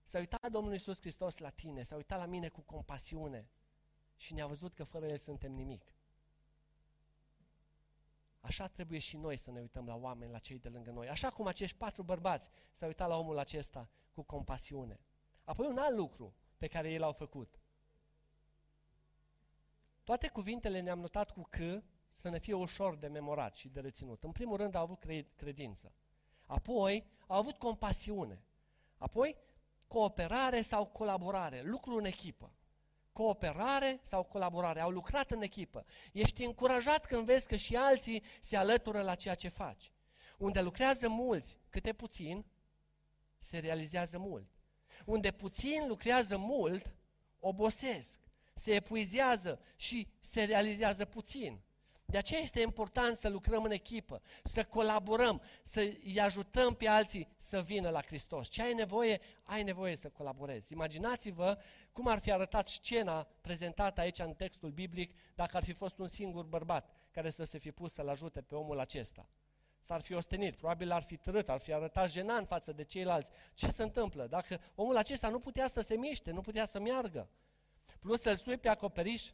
S-a 0.05 0.19
uitat 0.19 0.51
Domnul 0.51 0.73
Iisus 0.73 1.01
Hristos 1.01 1.39
la 1.39 1.51
tine, 1.51 1.83
s-a 1.83 1.97
uitat 1.97 2.19
la 2.19 2.27
mine 2.27 2.49
cu 2.49 2.61
compasiune 2.61 3.49
și 4.17 4.35
ne-a 4.35 4.47
văzut 4.47 4.75
că 4.75 4.85
fără 4.85 5.07
El 5.07 5.19
suntem 5.19 5.53
nimic. 5.53 5.95
Așa 8.45 8.67
trebuie 8.67 8.99
și 8.99 9.17
noi 9.17 9.37
să 9.37 9.51
ne 9.51 9.61
uităm 9.61 9.87
la 9.87 9.95
oameni, 9.95 10.33
la 10.33 10.39
cei 10.39 10.59
de 10.59 10.69
lângă 10.69 10.91
noi. 10.91 11.09
Așa 11.09 11.31
cum 11.31 11.47
acești 11.47 11.77
patru 11.77 12.03
bărbați 12.03 12.51
s-au 12.73 12.89
uitat 12.89 13.09
la 13.09 13.19
omul 13.19 13.39
acesta 13.39 13.89
cu 14.13 14.23
compasiune. 14.23 15.01
Apoi 15.45 15.67
un 15.67 15.79
alt 15.79 15.97
lucru 15.97 16.35
pe 16.59 16.67
care 16.67 16.91
ei 16.91 16.99
l-au 16.99 17.13
făcut. 17.13 17.61
Toate 20.03 20.29
cuvintele 20.29 20.81
ne-am 20.81 20.99
notat 20.99 21.31
cu 21.31 21.47
că 21.51 21.83
să 22.15 22.29
ne 22.29 22.39
fie 22.39 22.55
ușor 22.55 22.97
de 22.97 23.07
memorat 23.07 23.55
și 23.55 23.69
de 23.69 23.81
reținut. 23.81 24.25
În 24.25 24.33
primul 24.33 24.57
rând 24.57 24.75
au 24.75 24.83
avut 24.83 25.05
credință. 25.37 25.95
Apoi 26.47 27.07
au 27.27 27.39
avut 27.39 27.57
compasiune. 27.57 28.43
Apoi 28.99 29.37
cooperare 29.87 30.61
sau 30.61 30.87
colaborare, 30.87 31.63
lucru 31.63 31.95
în 31.95 32.05
echipă. 32.05 32.53
Cooperare 33.15 34.01
sau 34.03 34.23
colaborare, 34.23 34.81
au 34.81 34.91
lucrat 34.91 35.31
în 35.31 35.43
echipă. 35.43 35.85
Ești 36.13 36.45
încurajat 36.45 37.07
când 37.07 37.25
vezi 37.25 37.49
că 37.49 37.57
și 37.57 37.77
alții 37.77 38.23
se 38.41 38.57
alătură 38.57 39.03
la 39.03 39.15
ceea 39.15 39.35
ce 39.35 39.49
faci. 39.49 39.93
Unde 40.39 40.61
lucrează 40.61 41.09
mulți, 41.09 41.57
câte 41.71 41.93
puțin, 41.93 42.45
se 43.39 43.59
realizează 43.59 44.19
mult. 44.19 44.49
Unde 45.05 45.31
puțin 45.31 45.89
lucrează 45.89 46.37
mult, 46.37 46.95
obosesc, 47.41 48.21
se 48.55 48.75
epuizează 48.75 49.61
și 49.77 50.09
se 50.21 50.45
realizează 50.45 51.05
puțin. 51.05 51.64
De 52.07 52.17
aceea 52.17 52.41
este 52.41 52.61
important 52.61 53.17
să 53.17 53.29
lucrăm 53.29 53.65
în 53.65 53.71
echipă, 53.71 54.23
să 54.43 54.65
colaborăm, 54.65 55.43
să 55.63 55.81
îi 55.81 56.21
ajutăm 56.21 56.75
pe 56.75 56.89
alții 56.89 57.29
să 57.37 57.61
vină 57.61 57.91
la 57.91 58.03
Hristos. 58.03 58.49
Ce 58.49 58.63
ai 58.63 58.75
nevoie? 58.75 59.21
Ai 59.43 59.63
nevoie 59.63 59.97
să 59.97 60.09
colaborezi. 60.09 60.73
Imaginați-vă 60.73 61.59
cum 61.93 62.07
ar 62.07 62.19
fi 62.19 62.33
arătat 62.33 62.69
scena 62.69 63.27
prezentată 63.41 64.01
aici 64.01 64.19
în 64.19 64.35
textul 64.35 64.71
biblic 64.71 65.17
dacă 65.35 65.57
ar 65.57 65.65
fi 65.65 65.73
fost 65.73 65.99
un 65.99 66.07
singur 66.07 66.45
bărbat 66.45 66.91
care 67.11 67.31
să 67.31 67.45
se 67.45 67.59
fi 67.59 67.71
pus 67.71 67.93
să-l 67.93 68.09
ajute 68.09 68.41
pe 68.41 68.55
omul 68.55 68.81
acesta. 68.81 69.29
S-ar 69.81 70.01
fi 70.01 70.15
ostenit, 70.15 70.57
probabil 70.57 70.91
ar 70.91 71.03
fi 71.03 71.17
trât, 71.17 71.49
ar 71.49 71.61
fi 71.61 71.73
arătat 71.73 72.11
jenant 72.11 72.47
față 72.47 72.73
de 72.73 72.85
ceilalți. 72.85 73.31
Ce 73.55 73.71
se 73.71 73.83
întâmplă? 73.83 74.27
Dacă 74.27 74.61
omul 74.75 74.97
acesta 74.97 75.29
nu 75.29 75.39
putea 75.39 75.69
să 75.69 75.81
se 75.81 75.97
miște, 75.97 76.31
nu 76.31 76.41
putea 76.41 76.65
să 76.65 76.81
meargă, 76.81 77.29
plus 78.01 78.21
să-l 78.21 78.37
sui 78.37 78.57
pe 78.57 78.69
acoperiș, 78.69 79.31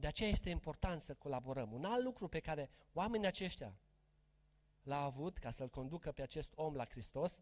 de 0.00 0.06
aceea 0.06 0.28
este 0.28 0.50
important 0.50 1.00
să 1.00 1.14
colaborăm. 1.14 1.72
Un 1.72 1.84
alt 1.84 2.04
lucru 2.04 2.28
pe 2.28 2.40
care 2.40 2.70
oamenii 2.92 3.26
aceștia 3.26 3.74
l-au 4.82 5.02
avut 5.04 5.38
ca 5.38 5.50
să-l 5.50 5.68
conducă 5.68 6.12
pe 6.12 6.22
acest 6.22 6.52
om 6.54 6.74
la 6.74 6.84
Hristos, 6.84 7.40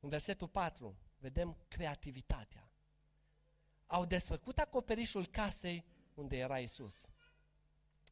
în 0.00 0.08
versetul 0.08 0.48
4 0.48 0.96
vedem 1.18 1.56
creativitatea. 1.68 2.70
Au 3.86 4.04
desfăcut 4.04 4.58
acoperișul 4.58 5.26
casei 5.26 5.84
unde 6.14 6.36
era 6.36 6.58
Isus. 6.58 7.00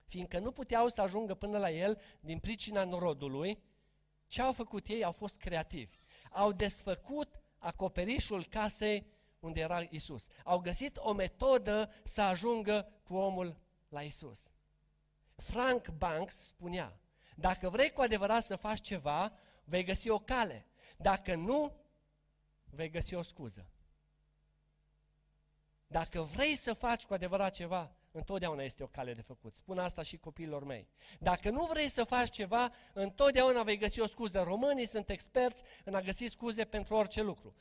Fiindcă 0.06 0.38
nu 0.38 0.52
puteau 0.52 0.88
să 0.88 1.00
ajungă 1.00 1.34
până 1.34 1.58
la 1.58 1.70
el 1.70 2.00
din 2.20 2.38
pricina 2.38 2.84
norodului, 2.84 3.62
ce 4.26 4.42
au 4.42 4.52
făcut 4.52 4.86
ei? 4.86 5.04
Au 5.04 5.12
fost 5.12 5.36
creativi. 5.36 5.98
Au 6.30 6.52
desfăcut 6.52 7.40
acoperișul 7.58 8.46
casei 8.46 9.06
unde 9.40 9.60
era 9.60 9.80
Isus. 9.90 10.26
Au 10.44 10.58
găsit 10.58 10.96
o 10.96 11.12
metodă 11.12 11.92
să 12.04 12.20
ajungă 12.20 12.92
cu 13.04 13.16
omul 13.16 13.56
la 13.88 14.02
Isus. 14.02 14.50
Frank 15.36 15.88
Banks 15.88 16.44
spunea, 16.44 17.00
dacă 17.36 17.68
vrei 17.68 17.90
cu 17.90 18.00
adevărat 18.00 18.44
să 18.44 18.56
faci 18.56 18.80
ceva, 18.80 19.32
vei 19.64 19.84
găsi 19.84 20.08
o 20.08 20.18
cale. 20.18 20.66
Dacă 20.96 21.34
nu, 21.34 21.72
vei 22.70 22.90
găsi 22.90 23.14
o 23.14 23.22
scuză. 23.22 23.66
Dacă 25.86 26.22
vrei 26.22 26.54
să 26.54 26.72
faci 26.72 27.04
cu 27.04 27.14
adevărat 27.14 27.54
ceva, 27.54 27.92
întotdeauna 28.10 28.62
este 28.62 28.82
o 28.82 28.86
cale 28.86 29.14
de 29.14 29.22
făcut. 29.22 29.54
Spun 29.54 29.78
asta 29.78 30.02
și 30.02 30.16
copiilor 30.16 30.64
mei. 30.64 30.88
Dacă 31.18 31.50
nu 31.50 31.64
vrei 31.64 31.88
să 31.88 32.04
faci 32.04 32.30
ceva, 32.30 32.72
întotdeauna 32.92 33.62
vei 33.62 33.76
găsi 33.76 34.00
o 34.00 34.06
scuză. 34.06 34.42
Românii 34.42 34.86
sunt 34.86 35.10
experți 35.10 35.62
în 35.84 35.94
a 35.94 36.00
găsi 36.00 36.26
scuze 36.26 36.64
pentru 36.64 36.94
orice 36.94 37.22
lucru. 37.22 37.54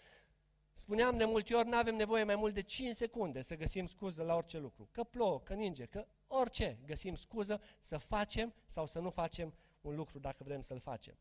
Spuneam 0.78 1.18
de 1.18 1.26
multe 1.26 1.54
ori, 1.54 1.68
nu 1.68 1.78
avem 1.78 1.96
nevoie 1.96 2.24
mai 2.24 2.36
mult 2.36 2.54
de 2.54 2.62
5 2.62 2.96
secunde 2.96 3.42
să 3.42 3.56
găsim 3.56 3.86
scuză 3.86 4.24
la 4.24 4.36
orice 4.36 4.58
lucru. 4.58 4.90
Că 4.92 5.04
plouă, 5.04 5.40
că 5.40 5.54
ninge, 5.54 5.86
că 5.86 6.08
orice 6.28 6.78
găsim 6.86 7.16
scuză 7.16 7.62
să 7.80 7.98
facem 7.98 8.54
sau 8.66 8.86
să 8.86 9.00
nu 9.00 9.10
facem 9.10 9.54
un 9.82 9.96
lucru 9.96 10.20
dacă 10.20 10.44
vrem 10.44 10.62
să-l 10.62 10.80
facem. 10.80 11.18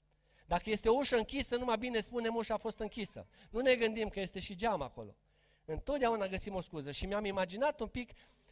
Dacă 0.46 0.70
este 0.70 0.88
o 0.88 0.96
ușă 0.96 1.16
închisă, 1.16 1.56
numai 1.56 1.78
bine 1.78 2.00
spunem 2.00 2.34
ușa 2.34 2.54
a 2.54 2.56
fost 2.56 2.78
închisă. 2.78 3.26
Nu 3.50 3.60
ne 3.60 3.74
gândim 3.74 4.08
că 4.08 4.20
este 4.20 4.38
și 4.38 4.54
geam 4.54 4.82
acolo. 4.82 5.16
Întotdeauna 5.64 6.26
găsim 6.26 6.54
o 6.54 6.60
scuză 6.60 6.90
și 6.90 7.06
mi-am 7.06 7.24
imaginat 7.24 7.80
un 7.80 7.88
pic 7.88 8.12
Uh, 8.12 8.45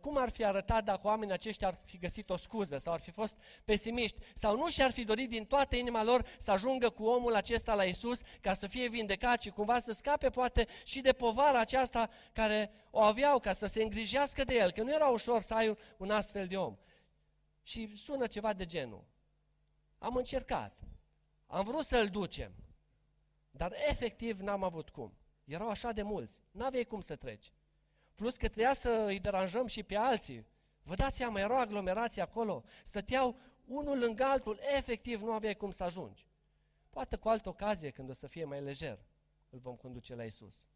cum 0.00 0.16
ar 0.16 0.30
fi 0.30 0.44
arătat 0.44 0.84
dacă 0.84 1.00
oamenii 1.06 1.34
aceștia 1.34 1.68
ar 1.68 1.78
fi 1.84 1.98
găsit 1.98 2.30
o 2.30 2.36
scuză 2.36 2.78
sau 2.78 2.92
ar 2.92 3.00
fi 3.00 3.10
fost 3.10 3.36
pesimiști 3.64 4.18
sau 4.34 4.56
nu 4.56 4.70
și-ar 4.70 4.90
fi 4.90 5.04
dorit 5.04 5.28
din 5.28 5.44
toată 5.44 5.76
inima 5.76 6.02
lor 6.02 6.26
să 6.38 6.50
ajungă 6.50 6.90
cu 6.90 7.04
omul 7.04 7.34
acesta 7.34 7.74
la 7.74 7.84
Isus 7.84 8.20
ca 8.40 8.52
să 8.52 8.66
fie 8.66 8.88
vindecat 8.88 9.42
și 9.42 9.50
cumva 9.50 9.78
să 9.78 9.92
scape 9.92 10.30
poate 10.30 10.66
și 10.84 11.00
de 11.00 11.12
povara 11.12 11.58
aceasta 11.58 12.10
care 12.32 12.70
o 12.90 13.00
aveau 13.00 13.38
ca 13.38 13.52
să 13.52 13.66
se 13.66 13.82
îngrijească 13.82 14.44
de 14.44 14.54
el, 14.54 14.72
că 14.72 14.82
nu 14.82 14.92
era 14.92 15.06
ușor 15.06 15.40
să 15.40 15.54
ai 15.54 15.76
un 15.96 16.10
astfel 16.10 16.46
de 16.46 16.56
om. 16.56 16.76
Și 17.62 17.96
sună 17.96 18.26
ceva 18.26 18.52
de 18.52 18.64
genul. 18.64 19.04
Am 19.98 20.16
încercat, 20.16 20.78
am 21.46 21.64
vrut 21.64 21.84
să-l 21.84 22.08
ducem, 22.08 22.52
dar 23.50 23.72
efectiv 23.88 24.38
n-am 24.38 24.62
avut 24.62 24.90
cum. 24.90 25.12
Erau 25.44 25.68
așa 25.68 25.92
de 25.92 26.02
mulți, 26.02 26.40
n-aveai 26.50 26.84
cum 26.84 27.00
să 27.00 27.16
treci. 27.16 27.52
Plus 28.18 28.36
că 28.36 28.46
trebuia 28.46 28.74
să 28.74 29.04
îi 29.06 29.20
deranjăm 29.20 29.66
și 29.66 29.82
pe 29.82 29.96
alții. 29.96 30.46
Vă 30.82 30.94
dați 30.94 31.16
seama, 31.16 31.40
era 31.40 31.54
o 31.54 31.58
aglomerație 31.58 32.22
acolo. 32.22 32.64
Stăteau 32.84 33.38
unul 33.64 33.98
lângă 33.98 34.24
altul, 34.24 34.58
efectiv 34.76 35.22
nu 35.22 35.32
aveai 35.32 35.54
cum 35.54 35.70
să 35.70 35.82
ajungi. 35.82 36.26
Poate 36.90 37.16
cu 37.16 37.28
altă 37.28 37.48
ocazie, 37.48 37.90
când 37.90 38.10
o 38.10 38.12
să 38.12 38.26
fie 38.26 38.44
mai 38.44 38.60
lejer, 38.60 38.98
îl 39.50 39.58
vom 39.58 39.76
conduce 39.76 40.14
la 40.14 40.24
Isus. 40.24 40.68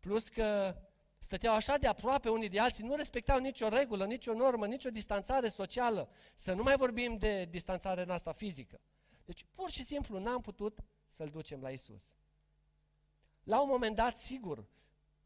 Plus 0.00 0.28
că 0.28 0.76
stăteau 1.18 1.54
așa 1.54 1.76
de 1.76 1.86
aproape 1.86 2.28
unii 2.28 2.48
de 2.48 2.60
alții, 2.60 2.84
nu 2.84 2.94
respectau 2.94 3.38
nicio 3.38 3.68
regulă, 3.68 4.06
nicio 4.06 4.34
normă, 4.34 4.66
nicio 4.66 4.90
distanțare 4.90 5.48
socială. 5.48 6.08
Să 6.34 6.52
nu 6.52 6.62
mai 6.62 6.76
vorbim 6.76 7.16
de 7.16 7.44
distanțare 7.44 8.02
în 8.02 8.10
asta 8.10 8.32
fizică. 8.32 8.80
Deci, 9.24 9.44
pur 9.54 9.70
și 9.70 9.84
simplu, 9.84 10.18
n-am 10.18 10.40
putut 10.40 10.78
să-l 11.06 11.28
ducem 11.28 11.60
la 11.60 11.70
Isus. 11.70 12.16
La 13.42 13.60
un 13.60 13.68
moment 13.68 13.96
dat, 13.96 14.16
sigur, 14.16 14.66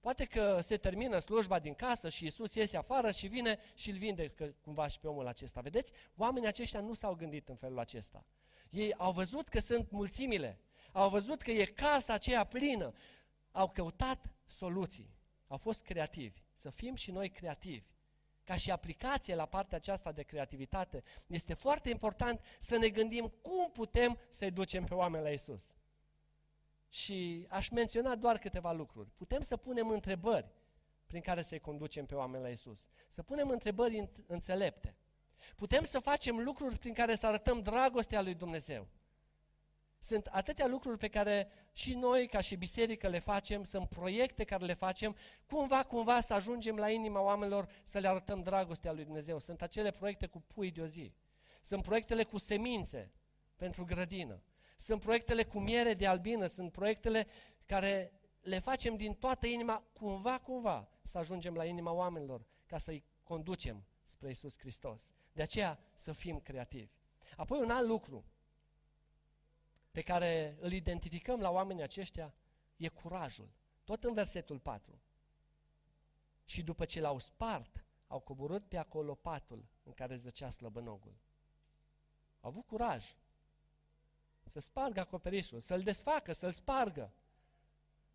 Poate 0.03 0.25
că 0.25 0.59
se 0.61 0.77
termină 0.77 1.19
slujba 1.19 1.59
din 1.59 1.75
casă 1.75 2.09
și 2.09 2.25
Isus 2.25 2.55
iese 2.55 2.77
afară 2.77 3.11
și 3.11 3.27
vine 3.27 3.59
și 3.75 3.91
îl 3.91 3.97
vindecă 3.97 4.55
cumva 4.61 4.87
și 4.87 5.01
pe 5.01 5.09
omul 5.09 5.27
acesta. 5.27 5.61
Vedeți? 5.61 5.93
Oamenii 6.17 6.49
aceștia 6.49 6.81
nu 6.81 6.93
s-au 6.93 7.15
gândit 7.15 7.49
în 7.49 7.57
felul 7.57 7.79
acesta. 7.79 8.25
Ei 8.71 8.95
au 8.95 9.13
văzut 9.13 9.49
că 9.49 9.59
sunt 9.59 9.91
mulțimile, 9.91 10.59
au 10.93 11.09
văzut 11.09 11.43
că 11.43 11.51
e 11.51 11.65
casa 11.65 12.13
aceea 12.13 12.45
plină, 12.45 12.93
au 13.53 13.69
căutat 13.69 14.25
soluții, 14.47 15.15
au 15.47 15.57
fost 15.57 15.83
creativi. 15.83 16.41
Să 16.55 16.71
fim 16.71 16.95
și 16.95 17.11
noi 17.11 17.31
creativi. 17.31 17.87
Ca 18.45 18.57
și 18.57 18.71
aplicație 18.71 19.35
la 19.35 19.47
partea 19.47 19.77
aceasta 19.77 20.13
de 20.13 20.23
creativitate, 20.23 21.03
este 21.27 21.55
foarte 21.55 21.91
important 21.91 22.41
să 22.59 22.77
ne 22.77 22.89
gândim 22.89 23.33
cum 23.43 23.71
putem 23.71 24.19
să-i 24.31 24.51
ducem 24.51 24.85
pe 24.85 24.95
oameni 24.95 25.25
la 25.25 25.31
Isus. 25.31 25.75
Și 26.93 27.47
aș 27.49 27.69
menționa 27.69 28.15
doar 28.15 28.39
câteva 28.39 28.73
lucruri. 28.73 29.11
Putem 29.17 29.43
să 29.43 29.57
punem 29.57 29.89
întrebări 29.89 30.53
prin 31.07 31.21
care 31.21 31.43
să-i 31.43 31.61
conducem 31.61 32.07
pe 32.07 32.15
oameni 32.15 32.43
la 32.43 32.49
Isus. 32.49 32.89
Să 33.09 33.23
punem 33.23 33.49
întrebări 33.49 34.09
înțelepte. 34.27 34.97
Putem 35.57 35.85
să 35.85 35.99
facem 35.99 36.39
lucruri 36.39 36.79
prin 36.79 36.93
care 36.93 37.15
să 37.15 37.27
arătăm 37.27 37.63
dragostea 37.63 38.23
lui 38.23 38.35
Dumnezeu. 38.35 38.89
Sunt 39.99 40.27
atâtea 40.27 40.67
lucruri 40.67 40.99
pe 40.99 41.09
care 41.09 41.49
și 41.73 41.95
noi, 41.95 42.29
ca 42.29 42.41
și 42.41 42.57
biserică, 42.57 43.09
le 43.09 43.19
facem, 43.19 43.65
sunt 43.65 43.89
proiecte 43.89 44.45
care 44.45 44.65
le 44.65 44.75
facem, 44.75 45.17
cumva, 45.47 45.83
cumva 45.83 46.21
să 46.21 46.35
ajungem 46.35 46.77
la 46.77 46.91
inima 46.91 47.21
oamenilor 47.21 47.69
să 47.85 47.99
le 47.99 48.09
arătăm 48.09 48.43
dragostea 48.43 48.93
lui 48.93 49.05
Dumnezeu. 49.05 49.39
Sunt 49.39 49.63
acele 49.63 49.91
proiecte 49.91 50.27
cu 50.27 50.41
pui 50.41 50.71
de 50.71 50.81
o 50.81 50.87
zi. 50.87 51.15
Sunt 51.61 51.83
proiectele 51.83 52.25
cu 52.25 52.39
semințe 52.39 53.13
pentru 53.57 53.85
grădină 53.85 54.43
sunt 54.83 55.01
proiectele 55.01 55.45
cu 55.45 55.59
miere 55.59 55.95
de 55.95 56.07
albină, 56.07 56.47
sunt 56.47 56.73
proiectele 56.73 57.27
care 57.67 58.13
le 58.41 58.59
facem 58.59 58.97
din 58.97 59.15
toată 59.15 59.47
inima, 59.47 59.83
cumva, 59.93 60.39
cumva, 60.39 60.89
să 61.03 61.19
ajungem 61.19 61.55
la 61.55 61.65
inima 61.65 61.93
oamenilor, 61.93 62.47
ca 62.67 62.79
să-i 62.79 63.05
conducem 63.23 63.85
spre 64.07 64.31
Isus 64.31 64.59
Hristos. 64.59 65.13
De 65.33 65.43
aceea 65.43 65.79
să 65.95 66.13
fim 66.13 66.41
creativi. 66.41 66.93
Apoi 67.37 67.61
un 67.61 67.71
alt 67.71 67.87
lucru 67.87 68.25
pe 69.91 70.03
care 70.03 70.57
îl 70.61 70.73
identificăm 70.73 71.41
la 71.41 71.51
oamenii 71.51 71.83
aceștia 71.83 72.35
e 72.77 72.89
curajul. 72.89 73.49
Tot 73.85 74.05
în 74.05 74.13
versetul 74.13 74.59
4. 74.59 75.01
Și 76.45 76.63
după 76.63 76.85
ce 76.85 77.01
l-au 77.01 77.19
spart, 77.19 77.85
au 78.07 78.21
coborât 78.21 78.69
pe 78.69 78.77
acolo 78.77 79.15
patul 79.15 79.65
în 79.83 79.93
care 79.93 80.17
zăcea 80.17 80.51
slăbănogul. 80.51 81.15
Au 82.41 82.51
avut 82.51 82.67
curaj 82.67 83.15
să 84.53 84.61
spargă 84.61 85.01
acoperișul, 85.01 85.61
să-l 85.61 85.81
desfacă, 85.81 86.33
să-l 86.33 86.51
spargă. 86.51 87.13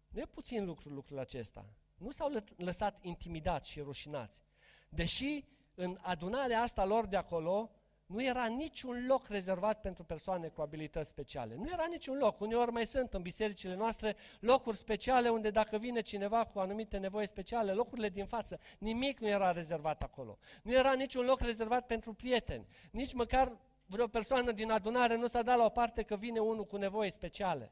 Nu 0.08 0.20
e 0.20 0.26
puțin 0.26 0.66
lucru 0.66 0.90
lucrul 0.90 1.20
acesta. 1.20 1.66
Nu 1.98 2.10
s-au 2.10 2.32
lăsat 2.58 2.98
intimidați 3.02 3.70
și 3.70 3.80
rușinați. 3.80 4.42
Deși 4.90 5.44
în 5.76 5.98
adunarea 6.02 6.62
asta 6.62 6.86
lor 6.86 7.06
de 7.06 7.16
acolo 7.16 7.72
nu 8.06 8.24
era 8.24 8.46
niciun 8.46 9.06
loc 9.06 9.28
rezervat 9.28 9.82
pentru 9.82 10.04
persoane 10.04 10.48
cu 10.48 10.62
abilități 10.62 11.10
speciale. 11.10 11.56
Nu 11.56 11.70
era 11.70 11.86
niciun 11.90 12.18
loc. 12.18 12.40
Uneori 12.40 12.72
mai 12.72 12.86
sunt 12.86 13.14
în 13.14 13.22
bisericile 13.22 13.76
noastre 13.76 14.16
locuri 14.40 14.78
speciale 14.78 15.30
unde 15.30 15.50
dacă 15.50 15.78
vine 15.78 16.02
cineva 16.02 16.46
cu 16.46 16.60
anumite 16.60 16.98
nevoi 16.98 17.28
speciale, 17.28 17.74
locurile 17.74 18.10
din 18.10 18.26
față, 18.26 18.60
nimic 18.78 19.20
nu 19.20 19.28
era 19.28 19.52
rezervat 19.52 20.04
acolo. 20.04 20.38
Nu 20.64 20.74
era 20.74 20.94
niciun 20.94 21.26
loc 21.26 21.40
rezervat 21.40 21.86
pentru 21.86 22.14
prieteni. 22.14 22.68
Nici 22.92 23.14
măcar 23.14 23.58
vreo 23.88 24.08
persoană 24.08 24.52
din 24.52 24.72
adunare 24.72 25.16
nu 25.16 25.28
s-a 25.28 25.42
dat 25.42 25.58
la 25.58 25.66
o 25.66 25.70
parte 25.70 26.04
că 26.04 26.16
vine 26.16 26.40
unul 26.40 26.66
cu 26.66 26.78
nevoi 26.78 27.12
speciale. 27.12 27.72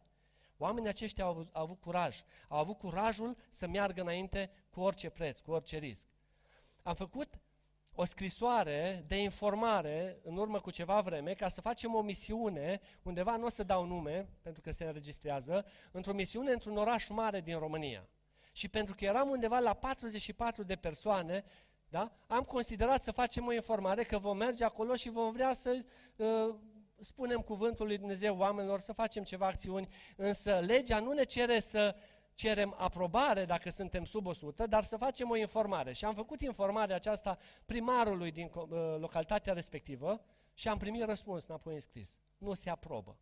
Oamenii 0.58 0.89
aceștia 0.89 1.23
au 1.23 1.30
avut, 1.30 1.49
au 1.51 1.62
avut 1.62 1.80
curaj. 1.80 2.23
Au 2.47 2.58
avut 2.58 2.78
curajul 2.78 3.38
să 3.49 3.67
meargă 3.67 4.01
înainte 4.01 4.51
cu 4.69 4.82
orice 4.82 5.10
preț, 5.10 5.39
cu 5.39 5.51
orice 5.51 5.78
risc. 5.78 6.08
Am 6.84 6.95
făcut 6.95 7.39
o 7.95 8.04
scrisoare 8.04 9.04
de 9.08 9.15
informare 9.15 10.19
în 10.23 10.38
urmă 10.38 10.60
cu 10.60 10.71
ceva 10.71 11.01
vreme 11.01 11.34
ca 11.34 11.47
să 11.47 11.62
facem 11.62 11.95
o 11.95 12.01
misiune, 12.01 12.82
undeva 13.01 13.36
nu 13.36 13.45
o 13.45 13.49
să 13.49 13.63
dau 13.63 13.86
nume, 13.86 14.30
pentru 14.41 14.62
că 14.62 14.71
se 14.71 14.84
înregistrează, 14.84 15.65
într-o 15.91 16.13
misiune 16.13 16.51
într-un 16.51 16.78
oraș 16.78 17.08
mare 17.10 17.41
din 17.41 17.58
România. 17.58 18.08
Și 18.51 18.67
pentru 18.67 18.95
că 18.95 19.06
eram 19.06 19.30
undeva 19.30 19.60
la 19.60 19.73
44 19.73 20.63
de 20.63 20.75
persoane, 20.75 21.43
da, 21.89 22.12
am 22.28 22.43
considerat 22.43 23.04
să 23.04 23.12
facem 23.12 23.45
o 23.45 23.54
informare 23.54 24.04
că 24.04 24.17
vom 24.17 24.38
merge 24.38 24.63
acolo 24.63 24.95
și 24.95 25.10
vom 25.10 25.32
vrea 25.32 25.54
să 25.54 25.84
uh, 26.15 26.56
spunem 27.00 27.39
cuvântul 27.41 27.86
lui 27.86 27.98
Dumnezeu 27.98 28.38
oamenilor, 28.38 28.80
să 28.80 28.93
facem 28.93 29.24
ceva 29.24 29.45
acțiuni, 29.45 29.88
însă 30.15 30.60
legea 30.60 31.00
nu 31.00 31.12
ne 31.12 31.24
cere 31.24 31.60
să 31.60 31.95
cerem 32.34 32.76
aprobare 32.78 33.45
dacă 33.45 33.69
suntem 33.69 34.06
sub 34.06 34.26
100, 34.26 34.67
dar 34.67 34.84
să 34.84 34.98
facem 34.98 35.30
o 35.30 35.36
informare. 35.36 35.93
Și 35.93 36.06
am 36.06 36.13
făcut 36.13 36.41
informarea 36.41 36.95
aceasta 36.95 37.38
primarului 37.65 38.32
din 38.32 38.52
uh, 38.54 38.67
localitatea 39.00 39.54
respectivă 39.54 40.21
și 40.54 40.67
am 40.67 40.78
primit 40.78 41.04
răspuns 41.04 41.48
înapoi 41.48 41.74
în 41.74 41.80
scris. 41.80 42.19
Nu 42.38 42.54
se 42.54 42.69
aprobă. 42.69 43.17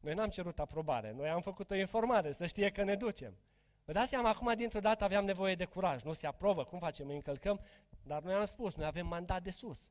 Noi 0.00 0.14
n-am 0.14 0.28
cerut 0.28 0.58
aprobare, 0.58 1.12
noi 1.16 1.28
am 1.28 1.40
făcut 1.40 1.70
o 1.70 1.74
informare, 1.74 2.32
să 2.32 2.46
știe 2.46 2.70
că 2.70 2.84
ne 2.84 2.94
ducem. 2.94 3.36
Vă 3.84 3.92
dați 3.92 4.10
seama, 4.10 4.28
acum 4.28 4.54
dintr-o 4.56 4.80
dată 4.80 5.04
aveam 5.04 5.24
nevoie 5.24 5.54
de 5.54 5.64
curaj, 5.64 6.02
nu 6.02 6.12
se 6.12 6.26
aprobă, 6.26 6.64
cum 6.64 6.78
facem, 6.78 7.08
îi 7.08 7.14
încălcăm, 7.14 7.60
dar 8.02 8.22
noi 8.22 8.34
am 8.34 8.44
spus, 8.44 8.74
noi 8.74 8.86
avem 8.86 9.06
mandat 9.06 9.42
de 9.42 9.50
sus. 9.50 9.90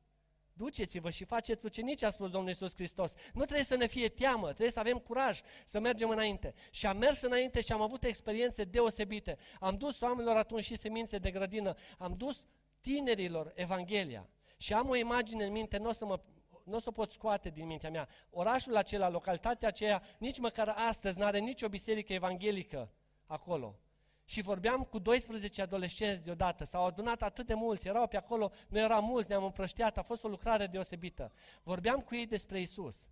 Duceți-vă 0.52 1.10
și 1.10 1.24
faceți 1.24 1.66
ucenici, 1.66 2.02
a 2.02 2.10
spus 2.10 2.30
Domnul 2.30 2.48
Iisus 2.48 2.74
Hristos. 2.74 3.14
Nu 3.32 3.42
trebuie 3.42 3.64
să 3.64 3.76
ne 3.76 3.86
fie 3.86 4.08
teamă, 4.08 4.46
trebuie 4.46 4.70
să 4.70 4.78
avem 4.78 4.98
curaj 4.98 5.40
să 5.64 5.80
mergem 5.80 6.08
înainte. 6.08 6.54
Și 6.70 6.86
am 6.86 6.96
mers 6.96 7.22
înainte 7.22 7.60
și 7.60 7.72
am 7.72 7.80
avut 7.80 8.04
experiențe 8.04 8.64
deosebite. 8.64 9.38
Am 9.60 9.76
dus 9.76 10.00
oamenilor 10.00 10.36
atunci 10.36 10.64
și 10.64 10.76
semințe 10.76 11.18
de 11.18 11.30
grădină, 11.30 11.74
am 11.98 12.14
dus 12.16 12.46
tinerilor 12.80 13.52
Evanghelia. 13.54 14.28
Și 14.56 14.72
am 14.72 14.88
o 14.88 14.96
imagine 14.96 15.44
în 15.44 15.52
minte, 15.52 15.76
nu 15.76 15.88
o 15.88 15.92
să 15.92 16.04
mă 16.04 16.20
nu 16.64 16.76
o 16.76 16.78
să 16.78 16.88
o 16.88 16.92
pot 16.92 17.10
scoate 17.10 17.50
din 17.50 17.66
mintea 17.66 17.90
mea. 17.90 18.08
Orașul 18.30 18.76
acela, 18.76 19.08
localitatea 19.08 19.68
aceea, 19.68 20.02
nici 20.18 20.38
măcar 20.38 20.68
astăzi 20.68 21.18
n-are 21.18 21.38
nicio 21.38 21.68
biserică 21.68 22.12
evanghelică 22.12 22.90
acolo 23.32 23.78
și 24.24 24.42
vorbeam 24.42 24.82
cu 24.82 24.98
12 24.98 25.62
adolescenți 25.62 26.22
deodată, 26.22 26.64
s-au 26.64 26.84
adunat 26.84 27.22
atât 27.22 27.46
de 27.46 27.54
mulți, 27.54 27.88
erau 27.88 28.06
pe 28.06 28.16
acolo, 28.16 28.50
noi 28.68 28.82
eram 28.82 29.04
mulți, 29.04 29.28
ne-am 29.28 29.44
împrăștiat, 29.44 29.98
a 29.98 30.02
fost 30.02 30.24
o 30.24 30.28
lucrare 30.28 30.66
deosebită. 30.66 31.32
Vorbeam 31.62 32.00
cu 32.00 32.14
ei 32.14 32.26
despre 32.26 32.60
Isus. 32.60 33.08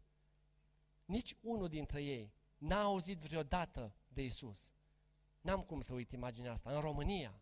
Nici 1.05 1.37
unul 1.41 1.69
dintre 1.69 2.03
ei 2.03 2.33
n-a 2.59 2.83
auzit 2.83 3.19
vreodată 3.19 3.95
de 4.09 4.23
Isus. 4.23 4.75
N-am 5.41 5.61
cum 5.61 5.81
să 5.81 5.93
uit 5.93 6.13
imaginea 6.13 6.53
asta. 6.53 6.71
În 6.71 6.81
România, 6.81 7.41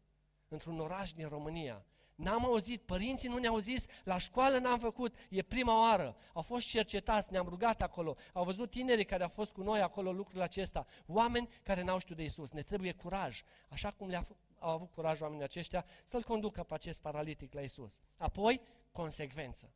într-un 0.49 0.81
oraș 0.81 1.13
din 1.13 1.29
România, 1.29 1.85
N-am 2.19 2.45
auzit, 2.45 2.83
părinții 2.83 3.29
nu 3.29 3.39
ne-au 3.39 3.59
zis, 3.59 3.87
la 4.05 4.19
școală 4.19 4.59
n-am 4.59 4.79
făcut, 4.79 5.15
e 5.29 5.43
prima 5.43 5.81
oară. 5.81 6.17
Au 6.33 6.43
fost 6.43 6.67
cercetați, 6.67 7.33
ne-am 7.33 7.49
rugat 7.49 7.83
acolo, 7.83 8.17
au 8.33 8.45
văzut 8.45 8.71
tinerii 8.71 9.05
care 9.05 9.23
au 9.23 9.29
fost 9.29 9.53
cu 9.53 9.63
noi 9.63 9.81
acolo 9.81 10.13
lucrul 10.13 10.41
acesta, 10.41 10.87
oameni 11.07 11.49
care 11.63 11.83
n-au 11.83 11.99
știut 11.99 12.17
de 12.17 12.25
Isus. 12.25 12.51
Ne 12.51 12.63
trebuie 12.63 12.93
curaj, 12.93 13.43
așa 13.69 13.91
cum 13.91 14.09
le-a 14.09 14.23
au 14.59 14.71
avut 14.71 14.91
curaj 14.91 15.21
oamenii 15.21 15.45
aceștia 15.45 15.85
să-l 16.05 16.23
conducă 16.23 16.63
pe 16.63 16.75
acest 16.75 17.01
paralitic 17.01 17.53
la 17.53 17.61
Isus. 17.61 18.01
Apoi, 18.17 18.61
consecvență. 18.93 19.73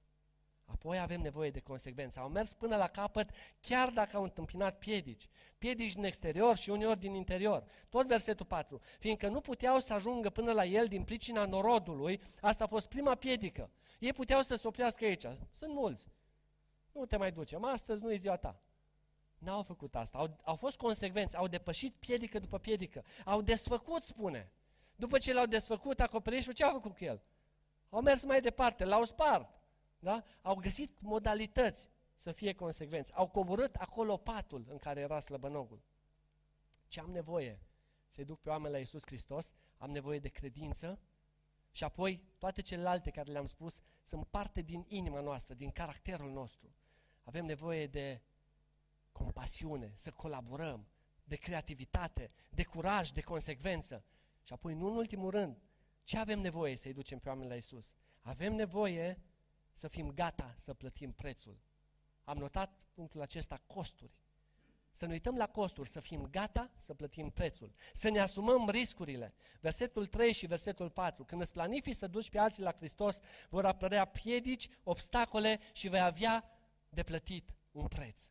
Apoi 0.73 0.99
avem 0.99 1.21
nevoie 1.21 1.51
de 1.51 1.61
consecvență. 1.61 2.21
Au 2.21 2.29
mers 2.29 2.53
până 2.53 2.77
la 2.77 2.89
capăt, 2.89 3.31
chiar 3.61 3.91
dacă 3.91 4.17
au 4.17 4.23
întâmpinat 4.23 4.79
piedici. 4.79 5.29
Piedici 5.59 5.95
din 5.95 6.05
exterior 6.05 6.57
și 6.57 6.71
uneori 6.71 6.99
din 6.99 7.15
interior. 7.15 7.65
Tot 7.89 8.07
versetul 8.07 8.47
4. 8.47 8.81
Fiindcă 8.99 9.29
nu 9.29 9.41
puteau 9.41 9.79
să 9.79 9.93
ajungă 9.93 10.31
până 10.31 10.53
la 10.53 10.65
el 10.65 10.87
din 10.89 11.05
pricina 11.05 11.45
norodului, 11.45 12.23
asta 12.41 12.65
a 12.65 12.67
fost 12.67 12.89
prima 12.89 13.15
piedică. 13.15 13.71
Ei 13.99 14.13
puteau 14.13 14.43
să 14.43 14.55
se 14.55 14.67
oprească 14.67 15.05
aici. 15.05 15.27
Sunt 15.53 15.75
mulți. 15.75 16.07
Nu 16.93 17.05
te 17.07 17.17
mai 17.17 17.33
ducem, 17.33 17.65
astăzi 17.65 18.03
nu 18.03 18.13
e 18.13 18.17
ziua 18.17 18.37
ta. 18.37 18.61
N-au 19.39 19.63
făcut 19.63 19.95
asta. 19.95 20.19
Au, 20.19 20.37
au 20.43 20.57
fost 20.57 20.77
consecvenți, 20.77 21.37
au 21.37 21.47
depășit 21.47 21.95
piedică 21.95 22.39
după 22.39 22.59
piedică. 22.59 23.05
Au 23.25 23.43
desfăcut, 23.43 24.03
spune. 24.03 24.53
După 24.97 25.19
ce 25.19 25.33
l-au 25.33 25.47
desfăcut 25.47 26.01
acoperișul, 26.01 26.53
ce 26.53 26.65
au 26.65 26.73
făcut 26.73 26.97
cu 26.97 27.05
el? 27.05 27.23
Au 27.91 28.01
mers 28.01 28.25
mai 28.25 28.41
departe, 28.41 28.85
l-au 28.85 29.05
spart 29.05 29.62
da? 30.03 30.25
au 30.43 30.55
găsit 30.55 31.01
modalități 31.01 31.91
să 32.15 32.33
fie 32.33 32.53
consecvenți. 32.53 33.13
Au 33.15 33.29
coborât 33.29 33.75
acolo 33.75 34.17
patul 34.17 34.67
în 34.69 34.79
care 34.79 35.01
era 35.01 35.21
slăbănogul. 35.21 35.83
Ce 36.89 37.01
am 37.01 37.11
nevoie? 37.11 37.61
Să-i 38.09 38.25
duc 38.25 38.41
pe 38.41 38.49
oameni 38.49 38.73
la 38.73 38.79
Iisus 38.79 39.03
Hristos, 39.05 39.53
am 39.77 39.91
nevoie 39.91 40.19
de 40.19 40.29
credință 40.29 41.01
și 41.71 41.85
apoi 41.85 42.23
toate 42.39 42.63
celelalte 42.63 43.11
care 43.11 43.33
le-am 43.33 43.47
spus 43.47 43.81
sunt 44.03 44.27
parte 44.27 44.61
din 44.61 44.85
inima 44.89 45.21
noastră, 45.21 45.55
din 45.55 45.71
caracterul 45.71 46.31
nostru. 46.33 46.75
Avem 47.23 47.45
nevoie 47.45 47.87
de 47.87 48.23
compasiune, 49.13 49.93
să 49.97 50.11
colaborăm, 50.11 50.87
de 51.25 51.37
creativitate, 51.37 52.31
de 52.51 52.65
curaj, 52.65 53.11
de 53.11 53.21
consecvență. 53.21 54.05
Și 54.43 54.53
apoi, 54.53 54.75
nu 54.75 54.87
în 54.87 54.97
ultimul 54.97 55.31
rând, 55.31 55.63
ce 56.05 56.19
avem 56.19 56.41
nevoie 56.41 56.77
să-i 56.77 56.93
ducem 56.93 57.19
pe 57.19 57.29
oameni 57.29 57.49
la 57.49 57.55
Isus? 57.55 57.95
Avem 58.21 58.55
nevoie 58.55 59.23
să 59.73 59.89
fim 59.89 60.11
gata 60.11 60.55
să 60.59 60.75
plătim 60.75 61.13
prețul. 61.13 61.57
Am 62.25 62.39
notat 62.39 62.83
punctul 62.95 63.21
acesta, 63.21 63.63
costuri. 63.67 64.13
Să 64.91 65.07
ne 65.07 65.13
uităm 65.13 65.37
la 65.37 65.49
costuri, 65.49 65.89
să 65.89 66.01
fim 66.01 66.27
gata 66.31 66.71
să 66.79 66.95
plătim 66.95 67.31
prețul, 67.31 67.73
să 67.93 68.09
ne 68.09 68.21
asumăm 68.21 68.69
riscurile. 68.69 69.35
Versetul 69.61 70.07
3 70.07 70.33
și 70.33 70.47
versetul 70.47 70.91
4. 70.91 71.25
Când 71.25 71.41
îți 71.41 71.53
planifici 71.53 71.95
să 71.95 72.07
duci 72.07 72.31
pe 72.31 72.39
alții 72.39 72.63
la 72.63 72.73
Hristos, 72.73 73.19
vor 73.49 73.67
apărea 73.67 74.05
piedici, 74.05 74.69
obstacole 74.83 75.61
și 75.73 75.89
vei 75.89 76.01
avea 76.01 76.45
de 76.89 77.03
plătit 77.03 77.55
un 77.71 77.89
preț. 77.89 78.23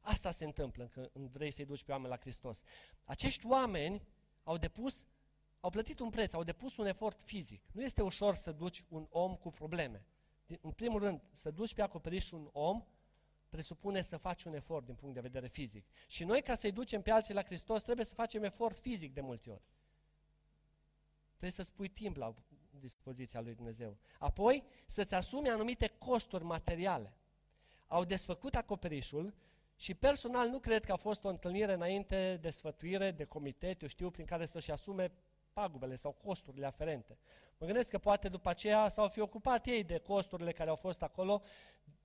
Asta 0.00 0.30
se 0.30 0.44
întâmplă 0.44 0.86
când 0.86 1.30
vrei 1.30 1.50
să-i 1.50 1.64
duci 1.64 1.84
pe 1.84 1.92
oameni 1.92 2.10
la 2.10 2.18
Hristos. 2.18 2.62
Acești 3.04 3.46
oameni 3.46 4.02
au 4.42 4.56
depus, 4.56 5.06
au 5.60 5.70
plătit 5.70 5.98
un 5.98 6.10
preț, 6.10 6.32
au 6.32 6.42
depus 6.42 6.76
un 6.76 6.86
efort 6.86 7.20
fizic. 7.22 7.62
Nu 7.72 7.82
este 7.82 8.02
ușor 8.02 8.34
să 8.34 8.52
duci 8.52 8.84
un 8.88 9.06
om 9.10 9.36
cu 9.36 9.50
probleme 9.50 10.06
în 10.60 10.70
primul 10.70 11.00
rând, 11.00 11.22
să 11.32 11.50
duci 11.50 11.74
pe 11.74 11.82
acoperiș 11.82 12.30
un 12.30 12.48
om, 12.52 12.84
presupune 13.48 14.00
să 14.00 14.16
faci 14.16 14.44
un 14.44 14.54
efort 14.54 14.84
din 14.84 14.94
punct 14.94 15.14
de 15.14 15.20
vedere 15.20 15.46
fizic. 15.46 15.86
Și 16.08 16.24
noi, 16.24 16.42
ca 16.42 16.54
să-i 16.54 16.72
ducem 16.72 17.02
pe 17.02 17.10
alții 17.10 17.34
la 17.34 17.42
Hristos, 17.42 17.82
trebuie 17.82 18.04
să 18.04 18.14
facem 18.14 18.44
efort 18.44 18.78
fizic 18.78 19.12
de 19.14 19.20
multe 19.20 19.50
ori. 19.50 19.62
Trebuie 21.28 21.50
să-ți 21.50 21.72
pui 21.72 21.88
timp 21.88 22.16
la 22.16 22.34
dispoziția 22.70 23.40
lui 23.40 23.54
Dumnezeu. 23.54 23.96
Apoi, 24.18 24.64
să-ți 24.86 25.14
asumi 25.14 25.48
anumite 25.48 25.86
costuri 25.86 26.44
materiale. 26.44 27.16
Au 27.86 28.04
desfăcut 28.04 28.54
acoperișul 28.54 29.34
și 29.76 29.94
personal 29.94 30.48
nu 30.48 30.58
cred 30.58 30.84
că 30.84 30.92
a 30.92 30.96
fost 30.96 31.24
o 31.24 31.28
întâlnire 31.28 31.72
înainte 31.72 32.36
de 32.40 32.50
sfătuire, 32.50 33.10
de 33.10 33.24
comitet, 33.24 33.82
eu 33.82 33.88
știu, 33.88 34.10
prin 34.10 34.24
care 34.24 34.44
să-și 34.44 34.70
asume 34.70 35.12
pagubele 35.54 35.94
sau 35.94 36.12
costurile 36.24 36.66
aferente. 36.66 37.18
Mă 37.58 37.66
gândesc 37.66 37.90
că 37.90 37.98
poate 37.98 38.28
după 38.28 38.48
aceea 38.48 38.88
s-au 38.88 39.08
fi 39.08 39.20
ocupat 39.20 39.66
ei 39.66 39.84
de 39.84 39.98
costurile 39.98 40.52
care 40.52 40.70
au 40.70 40.76
fost 40.76 41.02
acolo. 41.02 41.42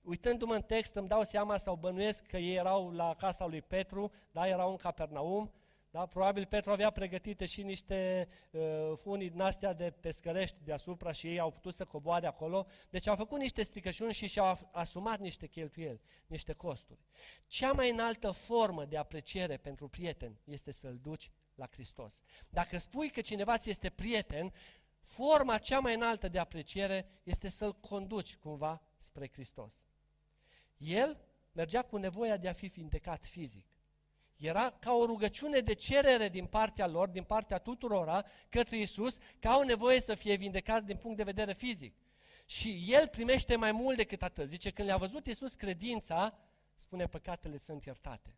Uitându-mă 0.02 0.54
în 0.54 0.62
text 0.62 0.94
îmi 0.94 1.08
dau 1.08 1.22
seama 1.22 1.56
sau 1.56 1.74
bănuiesc 1.74 2.26
că 2.26 2.36
ei 2.36 2.54
erau 2.54 2.90
la 2.90 3.14
casa 3.14 3.46
lui 3.46 3.62
Petru, 3.62 4.12
da, 4.30 4.48
erau 4.48 4.70
în 4.70 4.76
Capernaum, 4.76 5.52
da? 5.90 6.06
Probabil 6.06 6.46
Petru 6.46 6.70
avea 6.70 6.90
pregătite 6.90 7.46
și 7.46 7.62
niște 7.62 8.28
uh, 8.50 8.60
funii 8.96 9.30
din 9.30 9.40
astea 9.40 9.72
de 9.72 9.90
pescărești 9.90 10.56
deasupra 10.64 11.12
și 11.12 11.26
ei 11.26 11.38
au 11.38 11.50
putut 11.50 11.74
să 11.74 11.84
coboare 11.84 12.26
acolo. 12.26 12.66
Deci 12.90 13.06
au 13.06 13.16
făcut 13.16 13.38
niște 13.38 13.62
stricăciuni 13.62 14.12
și 14.12 14.26
și-au 14.26 14.70
asumat 14.72 15.18
niște 15.18 15.46
cheltuieli, 15.46 16.00
niște 16.26 16.52
costuri. 16.52 17.00
Cea 17.46 17.72
mai 17.72 17.90
înaltă 17.90 18.30
formă 18.30 18.84
de 18.84 18.96
apreciere 18.96 19.56
pentru 19.56 19.88
prieten 19.88 20.38
este 20.44 20.72
să-l 20.72 20.98
duci 21.02 21.30
la 21.54 21.66
Hristos. 21.70 22.22
Dacă 22.48 22.78
spui 22.78 23.10
că 23.10 23.20
cineva 23.20 23.58
ți 23.58 23.70
este 23.70 23.90
prieten, 23.90 24.52
forma 25.00 25.58
cea 25.58 25.80
mai 25.80 25.94
înaltă 25.94 26.28
de 26.28 26.38
apreciere 26.38 27.08
este 27.22 27.48
să-l 27.48 27.72
conduci 27.72 28.36
cumva 28.36 28.82
spre 28.96 29.30
Hristos. 29.32 29.86
El 30.76 31.20
mergea 31.52 31.82
cu 31.82 31.96
nevoia 31.96 32.36
de 32.36 32.48
a 32.48 32.52
fi 32.52 32.66
vindecat 32.66 33.24
fizic. 33.24 33.66
Era 34.40 34.70
ca 34.78 34.92
o 34.92 35.06
rugăciune 35.06 35.60
de 35.60 35.72
cerere 35.72 36.28
din 36.28 36.46
partea 36.46 36.86
lor, 36.86 37.08
din 37.08 37.22
partea 37.22 37.58
tuturora, 37.58 38.24
către 38.48 38.78
Isus, 38.78 39.18
că 39.38 39.48
au 39.48 39.62
nevoie 39.62 40.00
să 40.00 40.14
fie 40.14 40.34
vindecați 40.34 40.86
din 40.86 40.96
punct 40.96 41.16
de 41.16 41.22
vedere 41.22 41.52
fizic. 41.52 41.94
și 42.46 42.84
el 42.88 43.08
primește 43.08 43.56
mai 43.56 43.72
mult 43.72 43.96
decât 43.96 44.22
atât. 44.22 44.48
Zice, 44.48 44.70
când 44.70 44.88
le-a 44.88 44.96
văzut 44.96 45.26
Iisus 45.26 45.54
credința, 45.54 46.38
spune, 46.76 47.06
păcatele 47.06 47.58
sunt 47.58 47.84
iertate. 47.84 48.36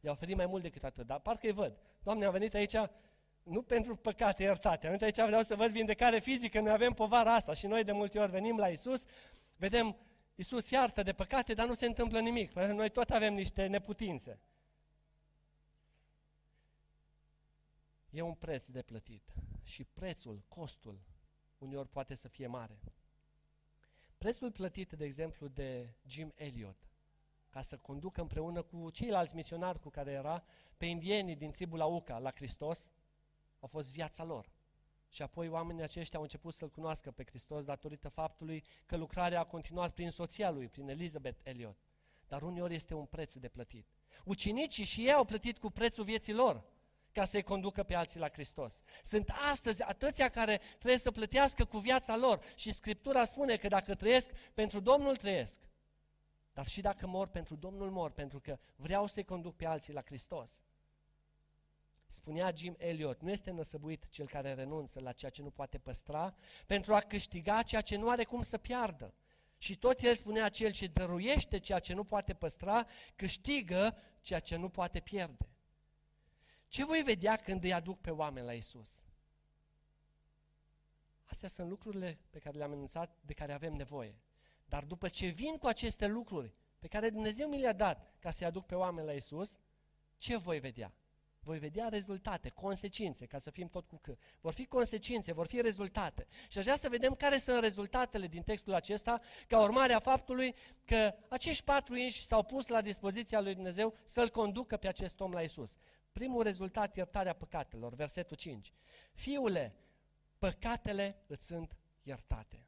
I-a 0.00 0.10
oferit 0.10 0.36
mai 0.36 0.46
mult 0.46 0.62
decât 0.62 0.84
atât, 0.84 1.06
dar 1.06 1.20
parcă 1.20 1.46
îi 1.46 1.52
văd. 1.52 1.76
Doamne, 2.02 2.24
am 2.24 2.32
venit 2.32 2.54
aici 2.54 2.76
nu 3.42 3.62
pentru 3.62 3.96
păcate 3.96 4.42
iertate, 4.42 4.86
am 4.86 4.96
venit 4.96 5.18
aici 5.18 5.26
vreau 5.26 5.42
să 5.42 5.54
văd 5.54 5.70
vindecare 5.70 6.18
fizică, 6.18 6.60
noi 6.60 6.72
avem 6.72 6.92
povara 6.92 7.34
asta 7.34 7.54
și 7.54 7.66
noi 7.66 7.84
de 7.84 7.92
multe 7.92 8.18
ori 8.18 8.30
venim 8.30 8.56
la 8.56 8.68
Iisus, 8.68 9.04
vedem 9.56 9.96
Iisus 10.34 10.70
iartă 10.70 11.02
de 11.02 11.12
păcate, 11.12 11.54
dar 11.54 11.66
nu 11.66 11.74
se 11.74 11.86
întâmplă 11.86 12.20
nimic, 12.20 12.52
pentru 12.52 12.72
că 12.72 12.78
noi 12.78 12.90
tot 12.90 13.10
avem 13.10 13.34
niște 13.34 13.66
neputințe. 13.66 14.40
E 18.12 18.20
un 18.20 18.34
preț 18.34 18.66
de 18.66 18.82
plătit 18.82 19.34
și 19.62 19.84
prețul, 19.84 20.44
costul, 20.48 21.00
uneori 21.58 21.88
poate 21.88 22.14
să 22.14 22.28
fie 22.28 22.46
mare. 22.46 22.80
Prețul 24.18 24.52
plătit, 24.52 24.92
de 24.92 25.04
exemplu, 25.04 25.48
de 25.48 25.94
Jim 26.06 26.32
Elliot, 26.34 26.76
ca 27.50 27.62
să 27.62 27.76
conducă 27.76 28.20
împreună 28.20 28.62
cu 28.62 28.90
ceilalți 28.90 29.34
misionari 29.34 29.80
cu 29.80 29.88
care 29.88 30.10
era, 30.10 30.44
pe 30.76 30.86
indienii 30.86 31.36
din 31.36 31.50
tribul 31.50 31.80
Auca 31.80 32.18
la 32.18 32.30
Hristos, 32.30 32.90
a 33.60 33.66
fost 33.66 33.92
viața 33.92 34.24
lor. 34.24 34.52
Și 35.08 35.22
apoi 35.22 35.48
oamenii 35.48 35.82
aceștia 35.82 36.18
au 36.18 36.24
început 36.24 36.54
să-L 36.54 36.70
cunoască 36.70 37.10
pe 37.10 37.24
Hristos 37.24 37.64
datorită 37.64 38.08
faptului 38.08 38.64
că 38.86 38.96
lucrarea 38.96 39.40
a 39.40 39.44
continuat 39.44 39.94
prin 39.94 40.10
soția 40.10 40.50
lui, 40.50 40.68
prin 40.68 40.88
Elizabeth 40.88 41.40
Elliot. 41.42 41.76
Dar 42.28 42.42
uneori 42.42 42.74
este 42.74 42.94
un 42.94 43.04
preț 43.04 43.34
de 43.34 43.48
plătit. 43.48 43.86
Ucenicii 44.24 44.84
și 44.84 45.00
ei 45.00 45.12
au 45.12 45.24
plătit 45.24 45.58
cu 45.58 45.70
prețul 45.70 46.04
vieții 46.04 46.32
lor 46.32 46.71
ca 47.12 47.24
să-i 47.24 47.42
conducă 47.42 47.82
pe 47.82 47.94
alții 47.94 48.20
la 48.20 48.28
Hristos. 48.28 48.82
Sunt 49.02 49.28
astăzi 49.50 49.82
atâția 49.82 50.28
care 50.28 50.60
trebuie 50.78 50.98
să 50.98 51.10
plătească 51.10 51.64
cu 51.64 51.78
viața 51.78 52.16
lor 52.16 52.44
și 52.56 52.72
Scriptura 52.72 53.24
spune 53.24 53.56
că 53.56 53.68
dacă 53.68 53.94
trăiesc, 53.94 54.30
pentru 54.54 54.80
Domnul 54.80 55.16
trăiesc. 55.16 55.58
Dar 56.52 56.66
și 56.66 56.80
dacă 56.80 57.06
mor, 57.06 57.28
pentru 57.28 57.56
Domnul 57.56 57.90
mor, 57.90 58.10
pentru 58.10 58.40
că 58.40 58.58
vreau 58.76 59.06
să-i 59.06 59.24
conduc 59.24 59.56
pe 59.56 59.66
alții 59.66 59.92
la 59.92 60.02
Hristos. 60.04 60.64
Spunea 62.08 62.52
Jim 62.56 62.74
Elliot, 62.78 63.20
nu 63.20 63.30
este 63.30 63.50
năsăbuit 63.50 64.08
cel 64.08 64.26
care 64.26 64.54
renunță 64.54 65.00
la 65.00 65.12
ceea 65.12 65.30
ce 65.30 65.42
nu 65.42 65.50
poate 65.50 65.78
păstra 65.78 66.34
pentru 66.66 66.94
a 66.94 67.00
câștiga 67.00 67.62
ceea 67.62 67.80
ce 67.80 67.96
nu 67.96 68.08
are 68.08 68.24
cum 68.24 68.42
să 68.42 68.58
piardă. 68.58 69.14
Și 69.58 69.76
tot 69.76 70.00
el 70.00 70.14
spunea, 70.14 70.48
cel 70.48 70.72
ce 70.72 70.86
dăruiește 70.86 71.58
ceea 71.58 71.78
ce 71.78 71.94
nu 71.94 72.04
poate 72.04 72.34
păstra, 72.34 72.86
câștigă 73.16 73.96
ceea 74.20 74.40
ce 74.40 74.56
nu 74.56 74.68
poate 74.68 75.00
pierde. 75.00 75.51
Ce 76.72 76.84
voi 76.84 77.02
vedea 77.02 77.36
când 77.36 77.64
îi 77.64 77.72
aduc 77.72 78.00
pe 78.00 78.10
oameni 78.10 78.46
la 78.46 78.52
Isus? 78.52 79.04
Astea 81.24 81.48
sunt 81.48 81.68
lucrurile 81.68 82.18
pe 82.30 82.38
care 82.38 82.58
le-am 82.58 82.72
anunțat, 82.72 83.16
de 83.20 83.32
care 83.32 83.52
avem 83.52 83.72
nevoie. 83.72 84.14
Dar 84.64 84.84
după 84.84 85.08
ce 85.08 85.26
vin 85.26 85.56
cu 85.56 85.66
aceste 85.66 86.06
lucruri 86.06 86.54
pe 86.78 86.86
care 86.86 87.10
Dumnezeu 87.10 87.48
mi 87.48 87.58
le-a 87.58 87.72
dat 87.72 88.14
ca 88.18 88.30
să-i 88.30 88.46
aduc 88.46 88.66
pe 88.66 88.74
oameni 88.74 89.06
la 89.06 89.12
Isus, 89.12 89.58
ce 90.16 90.36
voi 90.36 90.60
vedea? 90.60 90.92
Voi 91.40 91.58
vedea 91.58 91.88
rezultate, 91.88 92.48
consecințe, 92.48 93.26
ca 93.26 93.38
să 93.38 93.50
fim 93.50 93.68
tot 93.68 93.86
cu 93.86 93.96
că. 93.96 94.16
Vor 94.40 94.52
fi 94.52 94.66
consecințe, 94.66 95.32
vor 95.32 95.46
fi 95.46 95.60
rezultate. 95.60 96.26
Și 96.48 96.58
aș 96.58 96.64
vrea 96.64 96.76
să 96.76 96.88
vedem 96.88 97.14
care 97.14 97.38
sunt 97.38 97.60
rezultatele 97.60 98.26
din 98.26 98.42
textul 98.42 98.74
acesta, 98.74 99.20
ca 99.48 99.60
urmare 99.60 99.92
a 99.92 99.98
faptului 99.98 100.54
că 100.84 101.14
acești 101.28 101.64
patru 101.64 101.96
inși 101.96 102.26
s-au 102.26 102.42
pus 102.42 102.66
la 102.66 102.80
dispoziția 102.80 103.40
lui 103.40 103.54
Dumnezeu 103.54 103.94
să-L 104.04 104.30
conducă 104.30 104.76
pe 104.76 104.88
acest 104.88 105.20
om 105.20 105.32
la 105.32 105.42
Isus. 105.42 105.76
Primul 106.12 106.42
rezultat, 106.42 106.96
iertarea 106.96 107.32
păcatelor, 107.32 107.94
versetul 107.94 108.36
5. 108.36 108.72
Fiule, 109.12 109.74
păcatele 110.38 111.22
îți 111.26 111.46
sunt 111.46 111.76
iertate. 112.02 112.66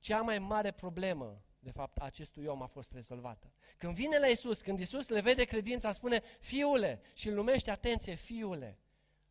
Cea 0.00 0.20
mai 0.20 0.38
mare 0.38 0.70
problemă, 0.70 1.42
de 1.58 1.70
fapt, 1.70 1.98
a 1.98 2.04
acestui 2.04 2.46
om 2.46 2.62
a 2.62 2.66
fost 2.66 2.92
rezolvată. 2.92 3.52
Când 3.78 3.94
vine 3.94 4.18
la 4.18 4.26
Isus, 4.26 4.60
când 4.60 4.80
Isus 4.80 5.08
le 5.08 5.20
vede 5.20 5.44
credința, 5.44 5.92
spune, 5.92 6.22
fiule, 6.40 7.00
și 7.14 7.28
îl 7.28 7.34
numește, 7.34 7.70
atenție, 7.70 8.14
fiule, 8.14 8.78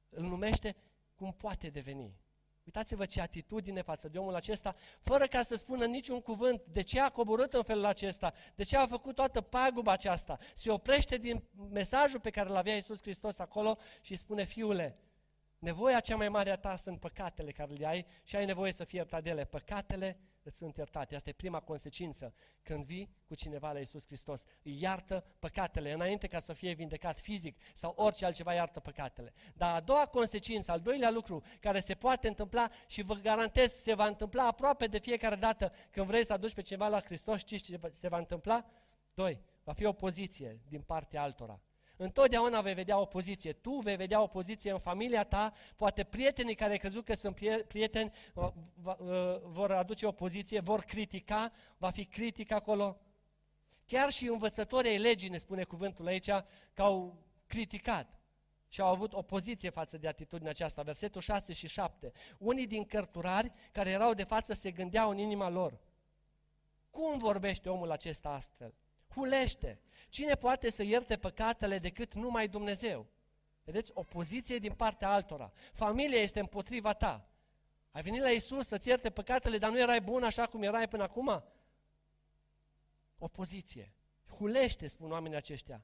îl 0.10 0.24
numește 0.24 0.76
cum 1.16 1.34
poate 1.34 1.70
deveni. 1.70 2.18
Uitați-vă 2.66 3.06
ce 3.06 3.22
atitudine 3.22 3.82
față 3.82 4.08
de 4.08 4.18
omul 4.18 4.36
acesta, 4.36 4.76
fără 5.02 5.28
ca 5.28 5.42
să 5.42 5.56
spună 5.56 5.86
niciun 5.86 6.22
cuvânt 6.22 6.66
de 6.66 6.82
ce 6.82 7.00
a 7.00 7.10
coborât 7.10 7.54
în 7.54 7.64
felul 7.64 7.86
acesta, 7.86 8.34
de 8.56 8.64
ce 8.64 8.78
a 8.78 8.88
făcut 8.88 9.16
toată 9.16 9.42
paguba 9.42 9.92
aceasta. 9.92 10.38
Se 10.56 10.72
oprește 10.72 11.18
din 11.18 11.44
mesajul 11.72 12.20
pe 12.20 12.30
care 12.30 12.50
îl 12.50 12.56
avea 12.56 12.74
Iisus 12.74 13.02
Hristos 13.02 13.40
acolo 13.40 13.78
și 14.02 14.16
spune, 14.16 14.44
fiule, 14.44 14.98
nevoia 15.60 16.00
cea 16.00 16.16
mai 16.16 16.30
mare 16.30 16.50
a 16.50 16.58
ta 16.58 16.76
sunt 16.76 17.00
păcatele 17.00 17.52
care 17.52 17.74
le 17.74 17.88
ai 17.88 18.06
și 18.24 18.36
ai 18.36 18.46
nevoie 18.46 18.72
să 18.72 18.84
fie 18.84 18.98
iertat 18.98 19.24
de 19.24 19.30
ele. 19.30 19.46
Păcatele 19.46 20.20
îți 20.46 20.58
sunt 20.58 20.78
iertate. 20.78 21.16
Asta 21.16 21.30
e 21.30 21.34
prima 21.34 21.60
consecință. 21.60 22.34
Când 22.64 22.86
vii 22.86 23.10
cu 23.28 23.36
cineva 23.36 23.72
la 23.72 23.80
Iisus 23.80 24.06
Hristos, 24.06 24.46
îi 24.64 24.82
iartă 24.82 25.26
păcatele, 25.40 25.92
înainte 25.92 26.28
ca 26.28 26.40
să 26.40 26.54
fie 26.54 26.74
vindecat 26.74 27.20
fizic 27.20 27.58
sau 27.74 27.94
orice 27.98 28.26
altceva 28.26 28.54
iartă 28.54 28.80
păcatele. 28.80 29.34
Dar 29.54 29.76
a 29.76 29.80
doua 29.80 30.06
consecință, 30.06 30.72
al 30.72 30.80
doilea 30.80 31.12
lucru 31.12 31.44
care 31.60 31.80
se 31.80 31.94
poate 31.94 32.28
întâmpla 32.28 32.70
și 32.88 33.02
vă 33.02 33.14
garantez 33.14 33.72
se 33.72 33.94
va 33.94 34.08
întâmpla 34.08 34.48
aproape 34.48 34.88
de 34.88 35.00
fiecare 35.00 35.36
dată 35.36 35.72
când 35.92 36.08
vrei 36.08 36.26
să 36.26 36.34
aduci 36.34 36.54
pe 36.54 36.62
cineva 36.62 36.88
la 36.88 37.02
Hristos, 37.02 37.40
știți 37.40 37.64
ce 37.64 37.80
se 37.92 38.08
va 38.08 38.18
întâmpla? 38.18 38.66
Doi, 39.14 39.42
va 39.64 39.74
fi 39.74 39.86
o 39.86 39.94
poziție 39.94 40.60
din 40.68 40.82
partea 40.82 41.22
altora. 41.22 41.60
Întotdeauna 41.98 42.62
vei 42.62 42.74
vedea 42.74 43.00
opoziție. 43.00 43.54
Tu 43.54 43.72
vei 43.72 43.96
vedea 43.96 44.22
opoziție 44.22 44.72
în 44.72 44.80
familia 44.80 45.24
ta, 45.24 45.54
poate 45.76 46.04
prietenii 46.04 46.56
care 46.56 46.72
ai 46.72 46.78
crezut 46.78 47.06
că 47.06 47.14
sunt 47.14 47.40
prieteni 47.68 48.12
vor 49.44 49.72
aduce 49.72 50.06
opoziție, 50.06 50.60
vor 50.60 50.82
critica, 50.82 51.52
va 51.78 51.90
fi 51.90 52.06
critic 52.06 52.52
acolo. 52.52 52.98
Chiar 53.86 54.10
și 54.10 54.28
învățătorii 54.28 54.92
ai 54.92 54.98
legii, 54.98 55.30
ne 55.30 55.38
spune 55.38 55.64
cuvântul 55.64 56.08
aici, 56.08 56.30
că 56.74 56.82
au 56.82 57.18
criticat 57.48 58.20
și 58.68 58.82
au 58.82 58.88
avut 58.88 59.14
opoziție 59.14 59.70
față 59.70 59.98
de 59.98 60.08
atitudinea 60.08 60.52
aceasta. 60.52 60.82
Versetul 60.82 61.22
6 61.22 61.54
și 61.54 61.68
7. 61.68 62.12
Unii 62.38 62.68
din 62.68 62.86
cărturari 62.86 63.52
care 63.72 63.90
erau 63.90 64.14
de 64.14 64.24
față 64.24 64.54
se 64.54 64.72
gândeau 64.72 65.10
în 65.10 65.18
inima 65.18 65.50
lor. 65.50 65.80
Cum 66.90 67.18
vorbește 67.18 67.70
omul 67.70 67.92
acesta 67.92 68.30
astfel? 68.30 68.74
Hulește. 69.16 69.80
Cine 70.10 70.36
poate 70.36 70.70
să 70.70 70.84
ierte 70.84 71.18
păcatele 71.18 71.80
decât 71.80 72.14
numai 72.14 72.48
Dumnezeu? 72.48 73.08
Vedeți? 73.64 73.92
O 73.94 74.04
poziție 74.04 74.58
din 74.58 74.74
partea 74.74 75.10
altora. 75.10 75.52
Familia 75.72 76.20
este 76.20 76.40
împotriva 76.40 76.94
ta. 76.94 77.30
Ai 77.92 78.02
venit 78.02 78.22
la 78.22 78.30
Isus 78.30 78.68
să-ți 78.68 78.88
ierte 78.88 79.10
păcatele, 79.10 79.58
dar 79.58 79.72
nu 79.72 79.80
erai 79.80 80.02
bun 80.02 80.24
așa 80.24 80.46
cum 80.46 80.64
erai 80.64 80.88
până 80.88 81.04
acum? 81.04 81.44
Opoziție. 83.18 83.94
Hulește, 84.38 84.88
spun 84.88 85.12
oamenii 85.12 85.38
aceștia. 85.38 85.84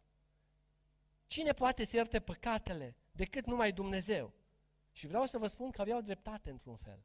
Cine 1.27 1.53
poate 1.53 1.83
să 1.83 1.95
ierte 1.95 2.19
păcatele 2.19 2.95
decât 3.11 3.45
numai 3.45 3.71
Dumnezeu? 3.71 4.33
Și 4.91 5.07
vreau 5.07 5.25
să 5.25 5.37
vă 5.37 5.47
spun 5.47 5.71
că 5.71 5.81
aveau 5.81 6.01
dreptate 6.01 6.49
într-un 6.49 6.75
fel. 6.75 7.03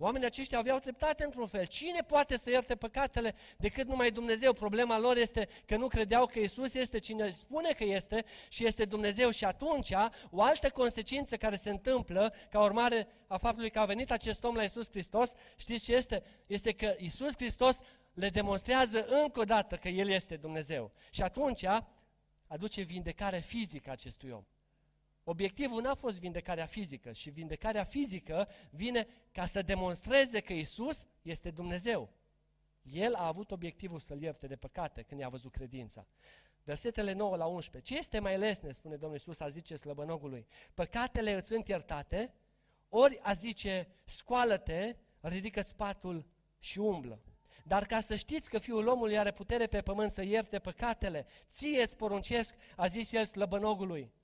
Oamenii 0.00 0.26
aceștia 0.26 0.58
aveau 0.58 0.78
dreptate 0.78 1.24
într-un 1.24 1.46
fel. 1.46 1.66
Cine 1.66 2.00
poate 2.00 2.36
să 2.36 2.50
ierte 2.50 2.74
păcatele 2.74 3.34
decât 3.56 3.86
numai 3.86 4.10
Dumnezeu? 4.10 4.52
Problema 4.52 4.98
lor 4.98 5.16
este 5.16 5.48
că 5.66 5.76
nu 5.76 5.88
credeau 5.88 6.26
că 6.26 6.38
Isus 6.38 6.74
este 6.74 6.98
cine 6.98 7.30
spune 7.30 7.72
că 7.72 7.84
este 7.84 8.24
și 8.48 8.66
este 8.66 8.84
Dumnezeu. 8.84 9.30
Și 9.30 9.44
atunci, 9.44 9.92
o 10.30 10.42
altă 10.42 10.70
consecință 10.70 11.36
care 11.36 11.56
se 11.56 11.70
întâmplă 11.70 12.34
ca 12.50 12.60
urmare 12.60 13.08
a 13.26 13.36
faptului 13.36 13.70
că 13.70 13.78
a 13.78 13.84
venit 13.84 14.10
acest 14.10 14.44
om 14.44 14.54
la 14.54 14.62
Isus 14.62 14.90
Hristos, 14.90 15.32
știți 15.56 15.84
ce 15.84 15.94
este? 15.94 16.22
Este 16.46 16.72
că 16.72 16.94
Isus 16.98 17.34
Hristos 17.36 17.78
le 18.14 18.28
demonstrează 18.28 19.06
încă 19.06 19.40
o 19.40 19.44
dată 19.44 19.76
că 19.76 19.88
El 19.88 20.08
este 20.08 20.36
Dumnezeu. 20.36 20.92
Și 21.10 21.22
atunci 21.22 21.64
aduce 22.46 22.82
vindecare 22.82 23.38
fizică 23.38 23.90
acestui 23.90 24.30
om. 24.30 24.44
Obiectivul 25.30 25.82
n-a 25.82 25.94
fost 25.94 26.20
vindecarea 26.20 26.66
fizică 26.66 27.12
și 27.12 27.30
vindecarea 27.30 27.84
fizică 27.84 28.48
vine 28.70 29.06
ca 29.32 29.46
să 29.46 29.62
demonstreze 29.62 30.40
că 30.40 30.52
Isus 30.52 31.06
este 31.22 31.50
Dumnezeu. 31.50 32.10
El 32.82 33.14
a 33.14 33.26
avut 33.26 33.50
obiectivul 33.50 33.98
să-l 33.98 34.22
ierte 34.22 34.46
de 34.46 34.56
păcate 34.56 35.02
când 35.02 35.20
i-a 35.20 35.28
văzut 35.28 35.52
credința. 35.52 36.06
Versetele 36.64 37.12
9 37.12 37.36
la 37.36 37.46
11. 37.46 37.92
Ce 37.92 37.98
este 37.98 38.18
mai 38.18 38.38
lesne, 38.38 38.72
spune 38.72 38.96
Domnul 38.96 39.12
Iisus, 39.18 39.40
a 39.40 39.48
zice 39.48 39.76
slăbănogului? 39.76 40.46
Păcatele 40.74 41.34
îți 41.34 41.48
sunt 41.48 41.68
iertate, 41.68 42.34
ori 42.88 43.18
a 43.22 43.32
zice, 43.32 43.88
scoală-te, 44.04 44.96
ridică-ți 45.20 45.74
patul 45.74 46.26
și 46.58 46.78
umblă. 46.78 47.20
Dar 47.64 47.86
ca 47.86 48.00
să 48.00 48.16
știți 48.16 48.50
că 48.50 48.58
Fiul 48.58 48.86
omului 48.86 49.18
are 49.18 49.32
putere 49.32 49.66
pe 49.66 49.80
pământ 49.80 50.12
să 50.12 50.22
ierte 50.22 50.58
păcatele, 50.58 51.26
ție 51.50 51.82
îți 51.82 51.96
poruncesc, 51.96 52.54
a 52.76 52.86
zis 52.86 53.12
el 53.12 53.24
slăbănogului, 53.24 54.16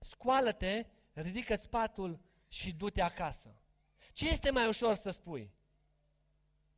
scoală-te, 0.00 0.86
ridică-ți 1.12 1.68
patul 1.68 2.20
și 2.48 2.72
du-te 2.72 3.00
acasă. 3.00 3.54
Ce 4.12 4.28
este 4.28 4.50
mai 4.50 4.68
ușor 4.68 4.94
să 4.94 5.10
spui? 5.10 5.52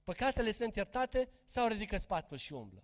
Păcatele 0.05 0.53
sunt 0.53 0.77
iertate 0.77 1.29
sau 1.45 1.69
ridică-ți 1.69 2.07
patul 2.07 2.37
și 2.37 2.53
umblă? 2.53 2.83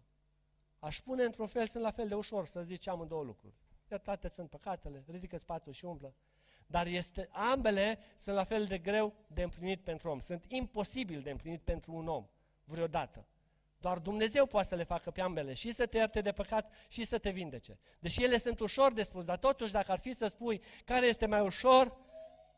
Aș 0.79 0.97
spune 0.97 1.23
într-un 1.23 1.47
fel, 1.47 1.67
sunt 1.67 1.83
la 1.83 1.91
fel 1.91 2.09
de 2.09 2.15
ușor 2.15 2.47
să 2.47 2.63
zici 2.63 2.87
amândouă 2.87 3.23
lucruri. 3.23 3.55
Iertate 3.91 4.29
sunt 4.29 4.51
păcatele, 4.51 5.05
ridică-ți 5.07 5.47
patul 5.47 5.73
și 5.73 5.85
umblă. 5.85 6.15
Dar 6.67 6.87
este, 6.87 7.29
ambele 7.33 7.99
sunt 8.17 8.37
la 8.37 8.45
fel 8.45 8.67
de 8.67 8.79
greu 8.79 9.15
de 9.27 9.43
împlinit 9.43 9.81
pentru 9.81 10.11
om. 10.11 10.21
Sunt 10.21 10.45
imposibil 10.49 11.23
de 11.23 11.31
împlinit 11.31 11.63
pentru 11.63 11.93
un 11.93 12.09
om, 12.09 12.27
vreodată. 12.65 13.27
Doar 13.81 13.99
Dumnezeu 13.99 14.47
poate 14.47 14.67
să 14.67 14.75
le 14.75 14.85
facă 14.85 15.11
pe 15.11 15.21
ambele, 15.21 15.55
și 15.55 15.71
să 15.71 15.87
te 15.87 15.97
ierte 15.97 16.21
de 16.21 16.33
păcat 16.33 16.73
și 16.89 17.05
să 17.05 17.19
te 17.19 17.31
vindece. 17.31 17.79
Deși 17.99 18.25
ele 18.25 18.39
sunt 18.39 18.61
ușor 18.61 18.93
de 18.93 19.03
spus, 19.03 19.25
dar 19.25 19.37
totuși 19.37 19.73
dacă 19.73 19.93
ar 19.93 19.99
fi 19.99 20.13
să 20.13 20.27
spui 20.27 20.63
care 20.85 21.07
este 21.07 21.27
mai 21.27 21.41
ușor, 21.41 21.97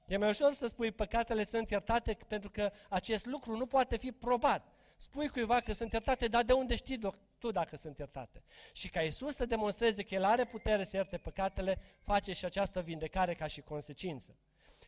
e 0.06 0.16
mai 0.16 0.28
ușor 0.28 0.52
să 0.52 0.66
spui 0.66 0.92
păcatele 0.92 1.44
sunt 1.44 1.70
iertate 1.70 2.16
pentru 2.28 2.50
că 2.50 2.70
acest 2.88 3.26
lucru 3.26 3.56
nu 3.56 3.66
poate 3.66 3.96
fi 3.96 4.12
probat. 4.12 4.72
Spui 4.96 5.28
cuiva 5.28 5.60
că 5.60 5.72
sunt 5.72 5.92
iertate, 5.92 6.26
dar 6.26 6.42
de 6.42 6.52
unde 6.52 6.76
știi 6.76 7.00
tu 7.38 7.50
dacă 7.50 7.76
sunt 7.76 7.98
iertate? 7.98 8.42
Și 8.72 8.88
ca 8.88 9.00
Isus 9.00 9.34
să 9.34 9.46
demonstreze 9.46 10.02
că 10.02 10.14
El 10.14 10.24
are 10.24 10.44
putere 10.44 10.84
să 10.84 10.96
ierte 10.96 11.16
păcatele, 11.16 11.80
face 12.02 12.32
și 12.32 12.44
această 12.44 12.80
vindecare 12.80 13.34
ca 13.34 13.46
și 13.46 13.60
consecință. 13.60 14.36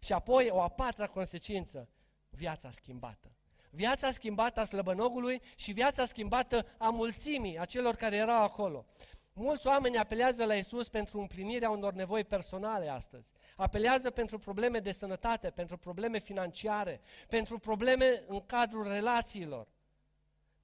Și 0.00 0.12
apoi 0.12 0.48
o 0.50 0.60
a 0.60 0.68
patra 0.68 1.06
consecință, 1.06 1.88
viața 2.30 2.70
schimbată. 2.70 3.36
Viața 3.74 4.10
schimbată 4.10 4.60
a 4.60 4.64
slăbănogului 4.64 5.42
și 5.56 5.72
viața 5.72 6.04
schimbată 6.04 6.66
a 6.78 6.88
mulțimii, 6.88 7.58
a 7.58 7.64
celor 7.64 7.94
care 7.94 8.16
erau 8.16 8.42
acolo. 8.42 8.84
Mulți 9.32 9.66
oameni 9.66 9.98
apelează 9.98 10.44
la 10.44 10.54
Isus 10.54 10.88
pentru 10.88 11.20
împlinirea 11.20 11.70
unor 11.70 11.92
nevoi 11.92 12.24
personale 12.24 12.88
astăzi. 12.88 13.32
Apelează 13.56 14.10
pentru 14.10 14.38
probleme 14.38 14.78
de 14.78 14.92
sănătate, 14.92 15.50
pentru 15.50 15.76
probleme 15.76 16.18
financiare, 16.18 17.00
pentru 17.28 17.58
probleme 17.58 18.24
în 18.26 18.46
cadrul 18.46 18.88
relațiilor 18.88 19.66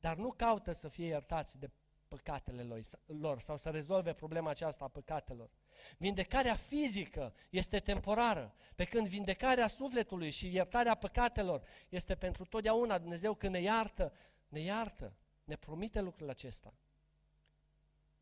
dar 0.01 0.17
nu 0.17 0.33
caută 0.37 0.73
să 0.73 0.89
fie 0.89 1.07
iertați 1.07 1.59
de 1.59 1.71
păcatele 2.09 2.83
lor 3.07 3.41
sau 3.41 3.57
să 3.57 3.71
rezolve 3.71 4.13
problema 4.13 4.51
aceasta 4.51 4.85
a 4.85 4.89
păcatelor. 4.89 5.51
Vindecarea 5.99 6.55
fizică 6.55 7.35
este 7.51 7.79
temporară, 7.79 8.55
pe 8.75 8.85
când 8.85 9.07
vindecarea 9.07 9.67
sufletului 9.67 10.31
și 10.31 10.53
iertarea 10.53 10.95
păcatelor 10.95 11.67
este 11.89 12.15
pentru 12.15 12.45
totdeauna. 12.45 12.99
Dumnezeu 12.99 13.35
când 13.35 13.53
ne 13.53 13.61
iartă, 13.61 14.13
ne 14.49 14.61
iartă, 14.61 15.17
ne 15.45 15.57
promite 15.57 16.01
lucrul 16.01 16.29
acesta. 16.29 16.75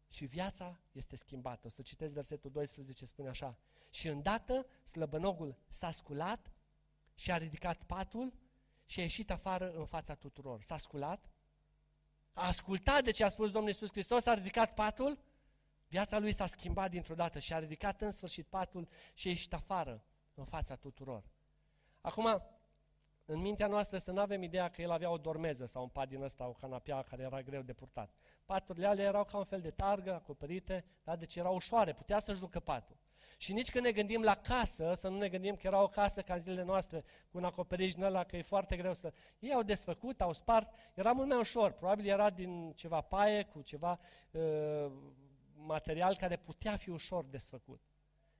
Și 0.08 0.24
viața 0.24 0.80
este 0.92 1.16
schimbată. 1.16 1.66
O 1.66 1.70
să 1.70 1.82
citesc 1.82 2.14
versetul 2.14 2.50
12, 2.50 3.06
spune 3.06 3.28
așa. 3.28 3.58
Și 3.90 4.08
îndată 4.08 4.66
slăbănogul 4.84 5.56
s-a 5.68 5.90
sculat 5.90 6.52
și 7.14 7.32
a 7.32 7.36
ridicat 7.36 7.82
patul 7.82 8.32
și 8.86 8.98
a 9.00 9.02
ieșit 9.02 9.30
afară 9.30 9.70
în 9.70 9.84
fața 9.84 10.14
tuturor. 10.14 10.62
S-a 10.62 10.76
sculat, 10.76 11.30
a 12.36 12.46
ascultat 12.46 13.04
de 13.04 13.10
ce 13.10 13.24
a 13.24 13.28
spus 13.28 13.50
Domnul 13.50 13.70
Iisus 13.70 13.90
Hristos, 13.90 14.26
a 14.26 14.34
ridicat 14.34 14.74
patul, 14.74 15.18
viața 15.88 16.18
lui 16.18 16.32
s-a 16.32 16.46
schimbat 16.46 16.90
dintr-o 16.90 17.14
dată 17.14 17.38
și 17.38 17.52
a 17.52 17.58
ridicat 17.58 18.00
în 18.00 18.10
sfârșit 18.10 18.46
patul 18.46 18.88
și 19.14 19.26
a 19.26 19.30
ieșit 19.30 19.52
afară 19.52 20.02
în 20.34 20.44
fața 20.44 20.76
tuturor. 20.76 21.24
Acum, 22.00 22.42
în 23.24 23.40
mintea 23.40 23.66
noastră 23.66 23.98
să 23.98 24.10
nu 24.10 24.20
avem 24.20 24.42
ideea 24.42 24.68
că 24.68 24.82
el 24.82 24.90
avea 24.90 25.10
o 25.10 25.16
dormeză 25.16 25.66
sau 25.66 25.82
un 25.82 25.88
pat 25.88 26.08
din 26.08 26.22
ăsta, 26.22 26.46
o 26.46 26.52
canapea 26.52 27.02
care 27.02 27.22
era 27.22 27.42
greu 27.42 27.62
de 27.62 27.72
purtat. 27.72 28.10
Paturile 28.44 28.86
alea 28.86 29.04
erau 29.04 29.24
ca 29.24 29.36
un 29.38 29.44
fel 29.44 29.60
de 29.60 29.70
targă 29.70 30.14
acoperite, 30.14 30.84
da? 31.04 31.16
deci 31.16 31.36
erau 31.36 31.54
ușoare, 31.54 31.92
putea 31.92 32.18
să 32.18 32.32
jucă 32.32 32.60
patul. 32.60 32.96
Și 33.36 33.52
nici 33.52 33.70
când 33.70 33.84
ne 33.84 33.92
gândim 33.92 34.22
la 34.22 34.34
casă, 34.34 34.92
să 34.94 35.08
nu 35.08 35.16
ne 35.16 35.28
gândim 35.28 35.56
că 35.56 35.66
era 35.66 35.82
o 35.82 35.88
casă 35.88 36.22
ca 36.22 36.34
în 36.34 36.40
zilele 36.40 36.62
noastre, 36.62 37.04
cu 37.30 37.36
un 37.38 37.44
acoperiș 37.44 37.94
din 37.94 38.02
ăla, 38.02 38.24
că 38.24 38.36
e 38.36 38.42
foarte 38.42 38.76
greu 38.76 38.94
să... 38.94 39.12
Ei 39.38 39.52
au 39.52 39.62
desfăcut, 39.62 40.20
au 40.20 40.32
spart, 40.32 40.72
era 40.94 41.12
mult 41.12 41.28
mai 41.28 41.38
ușor, 41.38 41.72
probabil 41.72 42.06
era 42.06 42.30
din 42.30 42.72
ceva 42.72 43.00
paie, 43.00 43.42
cu 43.42 43.62
ceva 43.62 43.98
uh, 44.30 44.92
material 45.56 46.16
care 46.16 46.36
putea 46.36 46.76
fi 46.76 46.90
ușor 46.90 47.24
desfăcut. 47.24 47.80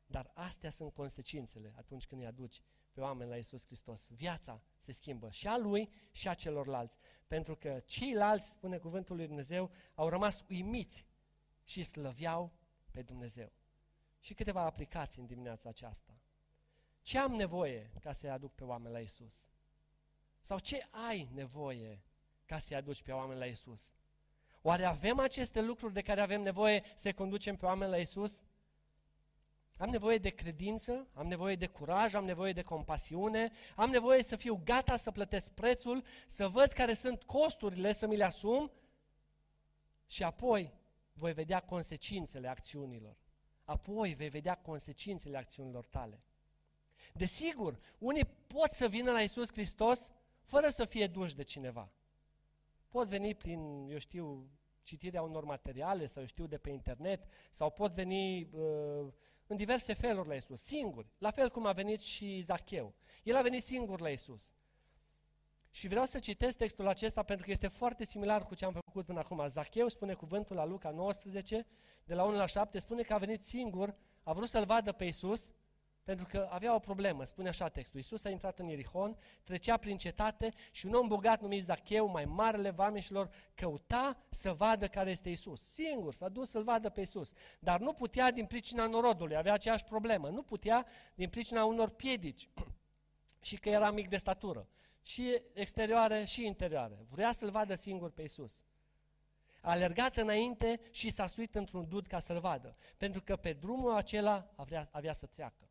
Dar 0.06 0.30
astea 0.34 0.70
sunt 0.70 0.92
consecințele 0.92 1.74
atunci 1.76 2.06
când 2.06 2.20
îi 2.20 2.26
aduci 2.26 2.60
pe 2.92 3.00
oameni 3.00 3.30
la 3.30 3.36
Isus 3.36 3.66
Hristos. 3.66 4.08
Viața 4.10 4.62
se 4.78 4.92
schimbă 4.92 5.30
și 5.30 5.46
a 5.46 5.56
lui 5.58 5.90
și 6.10 6.28
a 6.28 6.34
celorlalți. 6.34 6.98
Pentru 7.26 7.56
că 7.56 7.80
ceilalți, 7.86 8.50
spune 8.50 8.76
cuvântul 8.76 9.16
lui 9.16 9.26
Dumnezeu, 9.26 9.70
au 9.94 10.08
rămas 10.08 10.44
uimiți 10.48 11.06
și 11.64 11.82
slăveau 11.82 12.52
pe 12.90 13.02
Dumnezeu 13.02 13.52
și 14.26 14.34
câteva 14.34 14.60
aplicații 14.60 15.20
în 15.20 15.26
dimineața 15.26 15.68
aceasta. 15.68 16.12
Ce 17.02 17.18
am 17.18 17.34
nevoie 17.34 17.90
ca 18.00 18.12
să-i 18.12 18.30
aduc 18.30 18.54
pe 18.54 18.64
oameni 18.64 18.94
la 18.94 19.00
Isus? 19.00 19.50
Sau 20.40 20.58
ce 20.58 20.88
ai 20.90 21.28
nevoie 21.34 22.02
ca 22.44 22.58
să-i 22.58 22.76
aduci 22.76 23.02
pe 23.02 23.12
oameni 23.12 23.38
la 23.38 23.46
Isus? 23.46 23.90
Oare 24.62 24.84
avem 24.84 25.18
aceste 25.18 25.60
lucruri 25.60 25.92
de 25.92 26.02
care 26.02 26.20
avem 26.20 26.42
nevoie 26.42 26.82
să 26.94 27.12
conducem 27.12 27.56
pe 27.56 27.64
oameni 27.66 27.90
la 27.90 27.96
Isus? 27.96 28.44
Am 29.76 29.88
nevoie 29.88 30.18
de 30.18 30.30
credință, 30.30 31.06
am 31.12 31.26
nevoie 31.26 31.56
de 31.56 31.66
curaj, 31.66 32.14
am 32.14 32.24
nevoie 32.24 32.52
de 32.52 32.62
compasiune, 32.62 33.52
am 33.76 33.90
nevoie 33.90 34.22
să 34.22 34.36
fiu 34.36 34.60
gata 34.64 34.96
să 34.96 35.10
plătesc 35.10 35.50
prețul, 35.50 36.04
să 36.26 36.48
văd 36.48 36.72
care 36.72 36.94
sunt 36.94 37.22
costurile, 37.22 37.92
să 37.92 38.06
mi 38.06 38.16
le 38.16 38.24
asum 38.24 38.72
și 40.06 40.22
apoi 40.22 40.72
voi 41.12 41.32
vedea 41.32 41.60
consecințele 41.60 42.48
acțiunilor 42.48 43.24
apoi 43.66 44.14
vei 44.14 44.28
vedea 44.28 44.54
consecințele 44.54 45.36
acțiunilor 45.36 45.86
tale. 45.86 46.20
Desigur, 47.12 47.78
unii 47.98 48.24
pot 48.46 48.72
să 48.72 48.88
vină 48.88 49.10
la 49.10 49.20
Isus 49.22 49.52
Hristos 49.52 50.08
fără 50.42 50.68
să 50.68 50.84
fie 50.84 51.06
duși 51.06 51.34
de 51.34 51.42
cineva. 51.42 51.90
Pot 52.88 53.08
veni 53.08 53.34
prin, 53.34 53.88
eu 53.90 53.98
știu, 53.98 54.50
citirea 54.82 55.22
unor 55.22 55.44
materiale 55.44 56.06
sau 56.06 56.22
eu 56.22 56.28
știu 56.28 56.46
de 56.46 56.58
pe 56.58 56.70
internet 56.70 57.26
sau 57.50 57.70
pot 57.70 57.92
veni 57.92 58.42
uh, 58.42 59.12
în 59.46 59.56
diverse 59.56 59.92
feluri 59.92 60.28
la 60.28 60.34
Isus, 60.34 60.62
singuri, 60.62 61.08
la 61.18 61.30
fel 61.30 61.50
cum 61.50 61.66
a 61.66 61.72
venit 61.72 62.00
și 62.00 62.40
Zacheu. 62.40 62.94
El 63.22 63.36
a 63.36 63.42
venit 63.42 63.62
singur 63.62 64.00
la 64.00 64.08
Isus. 64.08 64.54
Și 65.76 65.88
vreau 65.88 66.04
să 66.04 66.18
citesc 66.18 66.56
textul 66.56 66.88
acesta 66.88 67.22
pentru 67.22 67.44
că 67.44 67.50
este 67.50 67.68
foarte 67.68 68.04
similar 68.04 68.44
cu 68.44 68.54
ce 68.54 68.64
am 68.64 68.72
făcut 68.72 69.06
până 69.06 69.18
acum. 69.18 69.46
Zacheu 69.46 69.88
spune 69.88 70.14
cuvântul 70.14 70.56
la 70.56 70.64
Luca 70.64 70.90
19, 70.90 71.66
de 72.04 72.14
la 72.14 72.24
1 72.24 72.36
la 72.36 72.46
7, 72.46 72.78
spune 72.78 73.02
că 73.02 73.14
a 73.14 73.18
venit 73.18 73.42
singur, 73.42 73.94
a 74.22 74.32
vrut 74.32 74.48
să-L 74.48 74.64
vadă 74.64 74.92
pe 74.92 75.04
Isus, 75.04 75.50
pentru 76.04 76.26
că 76.26 76.48
avea 76.50 76.74
o 76.74 76.78
problemă, 76.78 77.24
spune 77.24 77.48
așa 77.48 77.68
textul. 77.68 78.00
Isus 78.00 78.24
a 78.24 78.30
intrat 78.30 78.58
în 78.58 78.68
Ierihon, 78.68 79.16
trecea 79.42 79.76
prin 79.76 79.96
cetate 79.96 80.52
și 80.72 80.86
un 80.86 80.94
om 80.94 81.06
bogat 81.06 81.40
numit 81.40 81.64
Zacheu, 81.64 82.06
mai 82.06 82.24
marele 82.24 82.70
vameșilor, 82.70 83.30
căuta 83.54 84.16
să 84.30 84.52
vadă 84.52 84.86
care 84.86 85.10
este 85.10 85.28
Isus. 85.28 85.70
Singur, 85.70 86.14
s-a 86.14 86.28
dus 86.28 86.50
să-L 86.50 86.62
vadă 86.62 86.88
pe 86.88 87.00
Isus. 87.00 87.32
Dar 87.58 87.80
nu 87.80 87.92
putea 87.92 88.30
din 88.30 88.46
pricina 88.46 88.86
norodului, 88.86 89.36
avea 89.36 89.52
aceeași 89.52 89.84
problemă. 89.84 90.28
Nu 90.28 90.42
putea 90.42 90.86
din 91.14 91.28
pricina 91.28 91.64
unor 91.64 91.88
piedici 91.88 92.48
și 93.48 93.56
că 93.56 93.68
era 93.68 93.90
mic 93.90 94.08
de 94.08 94.16
statură 94.16 94.68
și 95.06 95.42
exterioare 95.52 96.24
și 96.24 96.46
interioare. 96.46 97.04
Vrea 97.08 97.32
să-L 97.32 97.50
vadă 97.50 97.74
singur 97.74 98.10
pe 98.10 98.22
Isus. 98.22 98.64
A 99.60 99.70
alergat 99.70 100.16
înainte 100.16 100.80
și 100.90 101.10
s-a 101.10 101.26
suit 101.26 101.54
într-un 101.54 101.88
dud 101.88 102.06
ca 102.06 102.18
să-L 102.18 102.40
vadă, 102.40 102.76
pentru 102.96 103.22
că 103.22 103.36
pe 103.36 103.52
drumul 103.52 103.94
acela 103.94 104.52
avea, 104.56 104.88
avea 104.92 105.12
să 105.12 105.26
treacă. 105.26 105.70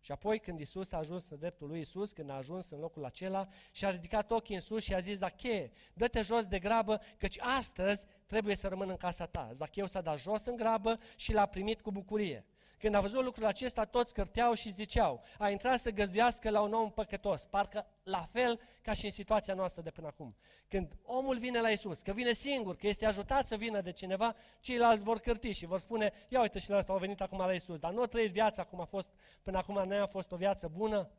Și 0.00 0.12
apoi 0.12 0.38
când 0.38 0.60
Isus 0.60 0.92
a 0.92 0.96
ajuns 0.96 1.30
în 1.30 1.38
dreptul 1.38 1.68
lui 1.68 1.80
Isus, 1.80 2.12
când 2.12 2.30
a 2.30 2.34
ajuns 2.34 2.70
în 2.70 2.78
locul 2.78 3.04
acela 3.04 3.48
și 3.70 3.84
a 3.84 3.90
ridicat 3.90 4.30
ochii 4.30 4.54
în 4.54 4.60
sus 4.60 4.82
și 4.82 4.94
a 4.94 4.98
zis, 4.98 5.16
Zacheie, 5.16 5.72
dă-te 5.92 6.22
jos 6.22 6.46
de 6.46 6.58
grabă, 6.58 7.00
căci 7.18 7.38
astăzi 7.38 8.06
trebuie 8.26 8.56
să 8.56 8.68
rămân 8.68 8.88
în 8.88 8.96
casa 8.96 9.26
ta. 9.26 9.50
Zacheu 9.52 9.86
s-a 9.86 10.00
dat 10.00 10.18
jos 10.18 10.44
în 10.44 10.56
grabă 10.56 10.98
și 11.16 11.32
l-a 11.32 11.46
primit 11.46 11.80
cu 11.80 11.90
bucurie. 11.90 12.44
Când 12.80 12.94
a 12.94 13.00
văzut 13.00 13.24
lucrul 13.24 13.46
acesta, 13.46 13.84
toți 13.84 14.14
cărteau 14.14 14.54
și 14.54 14.70
ziceau, 14.70 15.22
a 15.38 15.50
intrat 15.50 15.80
să 15.80 15.90
găzduiască 15.90 16.50
la 16.50 16.60
un 16.60 16.72
om 16.72 16.90
păcătos, 16.90 17.44
parcă 17.44 17.86
la 18.02 18.28
fel 18.32 18.60
ca 18.82 18.92
și 18.92 19.04
în 19.04 19.10
situația 19.10 19.54
noastră 19.54 19.82
de 19.82 19.90
până 19.90 20.06
acum. 20.06 20.36
Când 20.68 20.96
omul 21.02 21.38
vine 21.38 21.60
la 21.60 21.70
Isus, 21.70 22.02
că 22.02 22.12
vine 22.12 22.32
singur, 22.32 22.76
că 22.76 22.86
este 22.86 23.06
ajutat 23.06 23.46
să 23.46 23.56
vină 23.56 23.80
de 23.80 23.92
cineva, 23.92 24.36
ceilalți 24.60 25.04
vor 25.04 25.18
cârti 25.18 25.50
și 25.50 25.66
vor 25.66 25.78
spune, 25.78 26.12
ia 26.28 26.40
uite 26.40 26.58
și 26.58 26.70
la 26.70 26.76
ăsta 26.76 26.92
au 26.92 26.98
venit 26.98 27.20
acum 27.20 27.38
la 27.38 27.52
Isus, 27.52 27.78
dar 27.78 27.92
nu 27.92 28.06
trăiești 28.06 28.34
viața 28.34 28.64
cum 28.64 28.80
a 28.80 28.84
fost 28.84 29.10
până 29.42 29.58
acum, 29.58 29.88
nu 29.88 30.02
a 30.02 30.06
fost 30.06 30.32
o 30.32 30.36
viață 30.36 30.68
bună? 30.68 31.10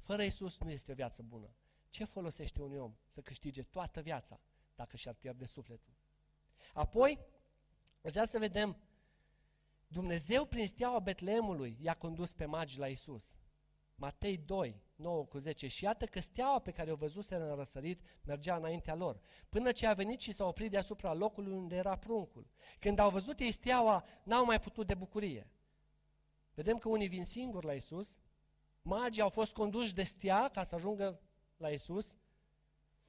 Fără 0.00 0.22
Isus 0.22 0.58
nu 0.58 0.70
este 0.70 0.92
o 0.92 0.94
viață 0.94 1.22
bună. 1.22 1.50
Ce 1.90 2.04
folosește 2.04 2.62
un 2.62 2.78
om 2.78 2.94
să 3.04 3.20
câștige 3.20 3.62
toată 3.62 4.00
viața 4.00 4.40
dacă 4.74 4.96
și-ar 4.96 5.14
pierde 5.14 5.44
sufletul? 5.44 5.92
Apoi, 6.72 7.18
vreau 8.00 8.24
să 8.24 8.38
vedem 8.38 8.76
Dumnezeu 9.86 10.44
prin 10.44 10.66
steaua 10.66 10.98
Betleemului 10.98 11.76
i-a 11.80 11.94
condus 11.94 12.32
pe 12.32 12.44
magi 12.44 12.78
la 12.78 12.86
Isus. 12.86 13.36
Matei 13.94 14.38
2, 14.38 14.82
9 14.96 15.24
cu 15.24 15.38
10. 15.38 15.68
Și 15.68 15.84
iată 15.84 16.06
că 16.06 16.20
steaua 16.20 16.58
pe 16.58 16.70
care 16.70 16.92
o 16.92 16.96
văzuseră 16.96 17.50
în 17.50 17.56
răsărit 17.56 18.00
mergea 18.24 18.56
înaintea 18.56 18.94
lor, 18.94 19.20
până 19.48 19.72
ce 19.72 19.86
a 19.86 19.94
venit 19.94 20.20
și 20.20 20.32
s-a 20.32 20.46
oprit 20.46 20.70
deasupra 20.70 21.14
locului 21.14 21.52
unde 21.52 21.76
era 21.76 21.96
pruncul. 21.96 22.46
Când 22.78 22.98
au 22.98 23.10
văzut 23.10 23.40
ei 23.40 23.50
steaua, 23.50 24.04
n-au 24.22 24.44
mai 24.44 24.60
putut 24.60 24.86
de 24.86 24.94
bucurie. 24.94 25.50
Vedem 26.54 26.78
că 26.78 26.88
unii 26.88 27.08
vin 27.08 27.24
singuri 27.24 27.66
la 27.66 27.72
Isus, 27.72 28.18
magii 28.82 29.22
au 29.22 29.28
fost 29.28 29.52
conduși 29.52 29.94
de 29.94 30.02
stea 30.02 30.48
ca 30.48 30.62
să 30.62 30.74
ajungă 30.74 31.20
la 31.56 31.68
Isus, 31.68 32.16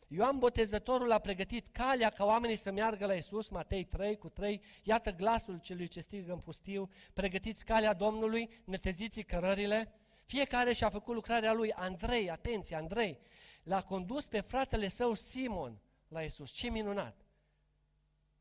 Ioan 0.08 0.39
Botezătorul 0.39 1.12
a 1.12 1.20
pregătit 1.20 1.68
calea 1.72 2.10
ca 2.10 2.26
oamenii 2.26 2.55
să 2.55 2.72
meargă 2.72 3.05
la 3.05 3.14
Isus, 3.14 3.49
Matei 3.49 3.84
3 3.84 4.18
cu 4.18 4.30
3, 4.30 4.62
iată 4.84 5.12
glasul 5.12 5.60
celui 5.60 5.88
ce 5.88 5.99
strigă 5.99 6.32
în 6.32 6.39
pustiu, 6.39 6.89
pregătiți 7.14 7.66
calea 7.66 7.93
Domnului, 7.93 8.49
neteziți 8.64 9.22
cărările, 9.22 9.91
Fiecare 10.28 10.74
și-a 10.74 10.89
făcut 10.89 11.14
lucrarea 11.14 11.53
lui. 11.53 11.72
Andrei, 11.72 12.30
atenție, 12.30 12.76
Andrei, 12.76 13.20
l-a 13.64 13.82
condus 13.82 14.28
pe 14.28 14.39
fratele 14.39 14.88
său 14.88 15.14
Simon 15.14 15.80
la 16.08 16.24
Isus. 16.24 16.51
Ce 16.51 16.70
minunat! 16.70 17.26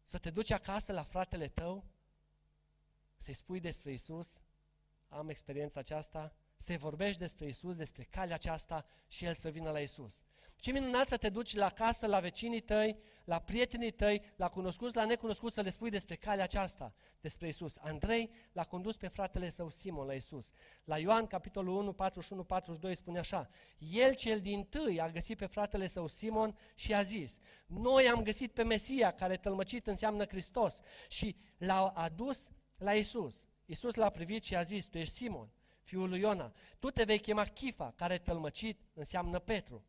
Să 0.02 0.18
te 0.18 0.30
duci 0.30 0.50
acasă 0.50 0.92
la 0.92 1.02
fratele 1.02 1.48
tău, 1.48 1.84
să-i 3.16 3.34
spui 3.34 3.60
despre 3.60 3.92
Isus, 3.92 4.40
am 5.08 5.28
experiența 5.28 5.80
aceasta, 5.80 6.34
să 6.56 6.76
vorbești 6.78 7.20
despre 7.20 7.46
Isus, 7.46 7.74
despre 7.74 8.06
calea 8.10 8.34
aceasta 8.34 8.86
și 9.08 9.24
El 9.24 9.34
să 9.34 9.48
vină 9.48 9.70
la 9.70 9.80
Isus. 9.80 10.24
Ce 10.56 10.72
minunat 10.72 11.08
să 11.08 11.16
te 11.16 11.28
duci 11.28 11.54
la 11.54 11.70
casă, 11.70 12.06
la 12.06 12.20
vecinii 12.20 12.60
tăi, 12.60 12.98
la 13.24 13.38
prietenii 13.38 13.90
tăi, 13.90 14.22
la 14.36 14.48
cunoscuți, 14.48 14.96
la 14.96 15.04
necunoscuți, 15.04 15.54
să 15.54 15.60
le 15.60 15.70
spui 15.70 15.90
despre 15.90 16.14
calea 16.14 16.44
aceasta, 16.44 16.94
despre 17.20 17.48
Isus. 17.48 17.76
Andrei 17.80 18.30
l-a 18.52 18.64
condus 18.64 18.96
pe 18.96 19.08
fratele 19.08 19.48
său 19.48 19.70
Simon 19.70 20.06
la 20.06 20.12
Isus. 20.14 20.52
La 20.84 20.98
Ioan, 20.98 21.26
capitolul 21.26 21.76
1, 21.76 21.96
41-42, 22.90 22.92
spune 22.92 23.18
așa, 23.18 23.48
El 23.78 24.14
cel 24.14 24.40
din 24.40 24.64
tâi 24.64 25.00
a 25.00 25.10
găsit 25.10 25.38
pe 25.38 25.46
fratele 25.46 25.86
său 25.86 26.06
Simon 26.06 26.58
și 26.74 26.94
a 26.94 27.02
zis, 27.02 27.38
noi 27.66 28.08
am 28.08 28.22
găsit 28.22 28.52
pe 28.52 28.62
Mesia, 28.62 29.10
care 29.10 29.36
tălmăcit 29.36 29.86
înseamnă 29.86 30.26
Hristos, 30.26 30.80
și 31.08 31.36
l-a 31.58 31.86
adus 31.86 32.48
la 32.76 32.94
Isus. 32.94 33.48
Isus 33.64 33.94
l-a 33.94 34.10
privit 34.10 34.44
și 34.44 34.56
a 34.56 34.62
zis, 34.62 34.86
tu 34.86 34.98
ești 34.98 35.14
Simon, 35.14 35.50
fiul 35.86 36.08
lui 36.08 36.20
Iona, 36.20 36.52
tu 36.78 36.90
te 36.90 37.04
vei 37.04 37.18
chema 37.18 37.44
Chifa, 37.44 37.92
care 37.96 38.18
tălmăcit 38.18 38.80
înseamnă 38.94 39.38
Petru. 39.38 39.84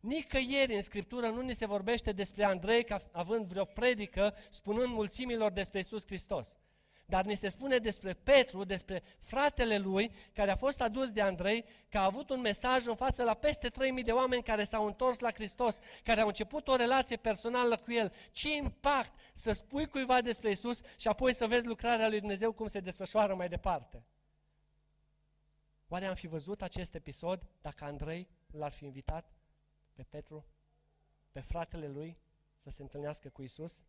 Nicăieri 0.00 0.74
în 0.74 0.80
Scriptură 0.80 1.26
nu 1.26 1.40
ni 1.40 1.54
se 1.54 1.66
vorbește 1.66 2.12
despre 2.12 2.44
Andrei 2.44 2.84
ca 2.84 3.02
având 3.12 3.46
vreo 3.46 3.64
predică 3.64 4.34
spunând 4.50 4.92
mulțimilor 4.92 5.52
despre 5.52 5.78
Isus 5.78 6.06
Hristos. 6.06 6.58
Dar 7.06 7.24
ni 7.24 7.34
se 7.34 7.48
spune 7.48 7.78
despre 7.78 8.12
Petru, 8.12 8.64
despre 8.64 9.02
fratele 9.20 9.78
lui, 9.78 10.10
care 10.32 10.50
a 10.50 10.56
fost 10.56 10.80
adus 10.80 11.10
de 11.10 11.20
Andrei, 11.20 11.64
că 11.88 11.98
a 11.98 12.04
avut 12.04 12.30
un 12.30 12.40
mesaj 12.40 12.86
în 12.86 12.94
față 12.94 13.22
la 13.22 13.34
peste 13.34 13.68
3000 13.68 14.02
de 14.02 14.12
oameni 14.12 14.42
care 14.42 14.64
s-au 14.64 14.86
întors 14.86 15.18
la 15.18 15.32
Hristos, 15.32 15.78
care 16.02 16.20
au 16.20 16.26
început 16.26 16.68
o 16.68 16.76
relație 16.76 17.16
personală 17.16 17.76
cu 17.76 17.92
el. 17.92 18.12
Ce 18.32 18.56
impact 18.56 19.12
să 19.32 19.52
spui 19.52 19.86
cuiva 19.86 20.20
despre 20.20 20.50
Isus 20.50 20.80
și 20.96 21.08
apoi 21.08 21.34
să 21.34 21.46
vezi 21.46 21.66
lucrarea 21.66 22.08
lui 22.08 22.18
Dumnezeu 22.18 22.52
cum 22.52 22.66
se 22.66 22.80
desfășoară 22.80 23.34
mai 23.34 23.48
departe. 23.48 24.04
Oare 25.92 26.06
am 26.06 26.14
fi 26.14 26.26
văzut 26.26 26.62
acest 26.62 26.94
episod 26.94 27.48
dacă 27.60 27.84
Andrei 27.84 28.28
l-ar 28.50 28.70
fi 28.70 28.84
invitat 28.84 29.32
pe 29.92 30.02
Petru, 30.02 30.44
pe 31.32 31.40
fratele 31.40 31.88
lui, 31.88 32.18
să 32.58 32.70
se 32.70 32.82
întâlnească 32.82 33.28
cu 33.28 33.42
Isus? 33.42 33.84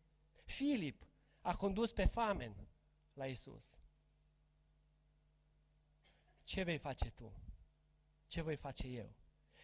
Filip 0.45 1.07
a 1.41 1.55
condus 1.55 1.91
pe 1.91 2.05
famen 2.05 2.55
la 3.13 3.25
Isus. 3.25 3.77
Ce 6.43 6.63
vei 6.63 6.77
face 6.77 7.09
tu? 7.09 7.33
Ce 8.27 8.41
voi 8.41 8.55
face 8.55 8.87
eu? 8.87 9.09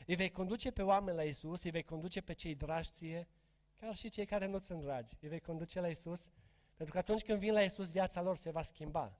Îi 0.05 0.15
vei 0.15 0.31
conduce 0.31 0.71
pe 0.71 0.81
oameni 0.81 1.17
la 1.17 1.23
Isus, 1.23 1.63
îi 1.63 1.71
vei 1.71 1.83
conduce 1.83 2.21
pe 2.21 2.33
cei 2.33 2.55
dragi 2.55 2.89
ție, 2.91 3.27
chiar 3.75 3.95
și 3.95 4.09
cei 4.09 4.25
care 4.25 4.45
nu 4.45 4.59
sunt 4.59 4.81
dragi. 4.81 5.13
Îi 5.21 5.29
vei 5.29 5.39
conduce 5.39 5.79
la 5.79 5.89
Isus, 5.89 6.29
pentru 6.75 6.93
că 6.93 6.99
atunci 6.99 7.23
când 7.23 7.39
vin 7.39 7.53
la 7.53 7.63
Isus, 7.63 7.91
viața 7.91 8.21
lor 8.21 8.37
se 8.37 8.51
va 8.51 8.61
schimba. 8.61 9.17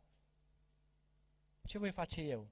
Ce 1.66 1.78
voi 1.78 1.92
face 1.92 2.22
eu? 2.22 2.48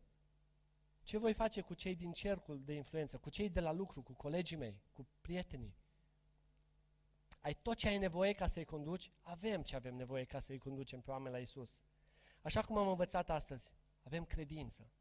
Ce 1.07 1.17
voi 1.17 1.33
face 1.33 1.61
cu 1.61 1.73
cei 1.73 1.95
din 1.95 2.11
cercul 2.11 2.61
de 2.65 2.73
influență, 2.73 3.17
cu 3.17 3.29
cei 3.29 3.49
de 3.49 3.59
la 3.59 3.71
lucru, 3.71 4.01
cu 4.01 4.13
colegii 4.13 4.57
mei, 4.57 4.81
cu 4.93 5.07
prietenii? 5.21 5.75
Ai 7.39 7.53
tot 7.53 7.77
ce 7.77 7.87
ai 7.87 7.97
nevoie 7.97 8.33
ca 8.33 8.47
să-i 8.47 8.65
conduci? 8.65 9.11
Avem 9.21 9.61
ce 9.61 9.75
avem 9.75 9.95
nevoie 9.95 10.23
ca 10.23 10.39
să-i 10.39 10.57
conducem 10.57 11.01
pe 11.01 11.11
oameni 11.11 11.33
la 11.33 11.39
Isus. 11.39 11.83
Așa 12.41 12.61
cum 12.61 12.77
am 12.77 12.87
învățat 12.87 13.29
astăzi, 13.29 13.71
avem 14.03 14.25
credință. 14.25 14.91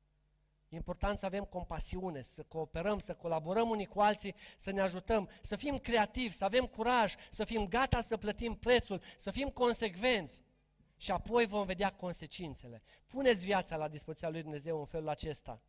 E 0.69 0.77
important 0.77 1.19
să 1.19 1.27
avem 1.27 1.45
compasiune, 1.45 2.23
să 2.23 2.43
cooperăm, 2.43 2.99
să 2.99 3.15
colaborăm 3.15 3.71
unii 3.71 3.87
cu 3.87 4.01
alții, 4.01 4.35
să 4.57 4.71
ne 4.71 4.81
ajutăm, 4.81 5.29
să 5.43 5.57
fim 5.57 5.79
creativi, 5.79 6.35
să 6.35 6.45
avem 6.45 6.67
curaj, 6.67 7.15
să 7.31 7.45
fim 7.45 7.69
gata 7.69 8.01
să 8.01 8.17
plătim 8.17 8.55
prețul, 8.55 9.03
să 9.17 9.31
fim 9.31 9.49
consecvenți. 9.49 10.43
Și 10.97 11.11
apoi 11.11 11.47
vom 11.47 11.67
vedea 11.67 11.93
consecințele. 11.93 12.83
Puneți 13.07 13.45
viața 13.45 13.77
la 13.77 13.89
dispoziția 13.89 14.29
lui 14.29 14.43
Dumnezeu 14.43 14.79
în 14.79 14.87
felul 14.87 15.09
acesta 15.09 15.63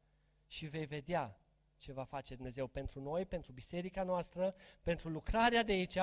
și 0.48 0.66
vei 0.66 0.86
vedea 0.86 1.40
ce 1.76 1.94
va 1.94 2.04
face 2.04 2.36
Dumnezeu 2.36 2.68
pentru 2.68 3.02
noi, 3.02 3.26
pentru 3.26 3.52
biserica 3.52 4.04
noastră, 4.04 4.56
pentru 4.82 5.10
lucrarea 5.10 5.64
de 5.64 5.72
aici, 5.72 5.98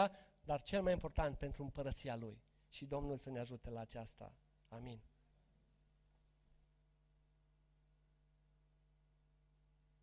dar 0.44 0.62
cel 0.62 0.82
mai 0.82 0.92
important 0.92 1.38
pentru 1.38 1.62
împărăția 1.62 2.16
Lui. 2.16 2.42
Și 2.68 2.86
Domnul 2.86 3.18
să 3.18 3.30
ne 3.30 3.38
ajute 3.38 3.70
la 3.70 3.80
aceasta. 3.80 4.34
Amin. 4.68 5.00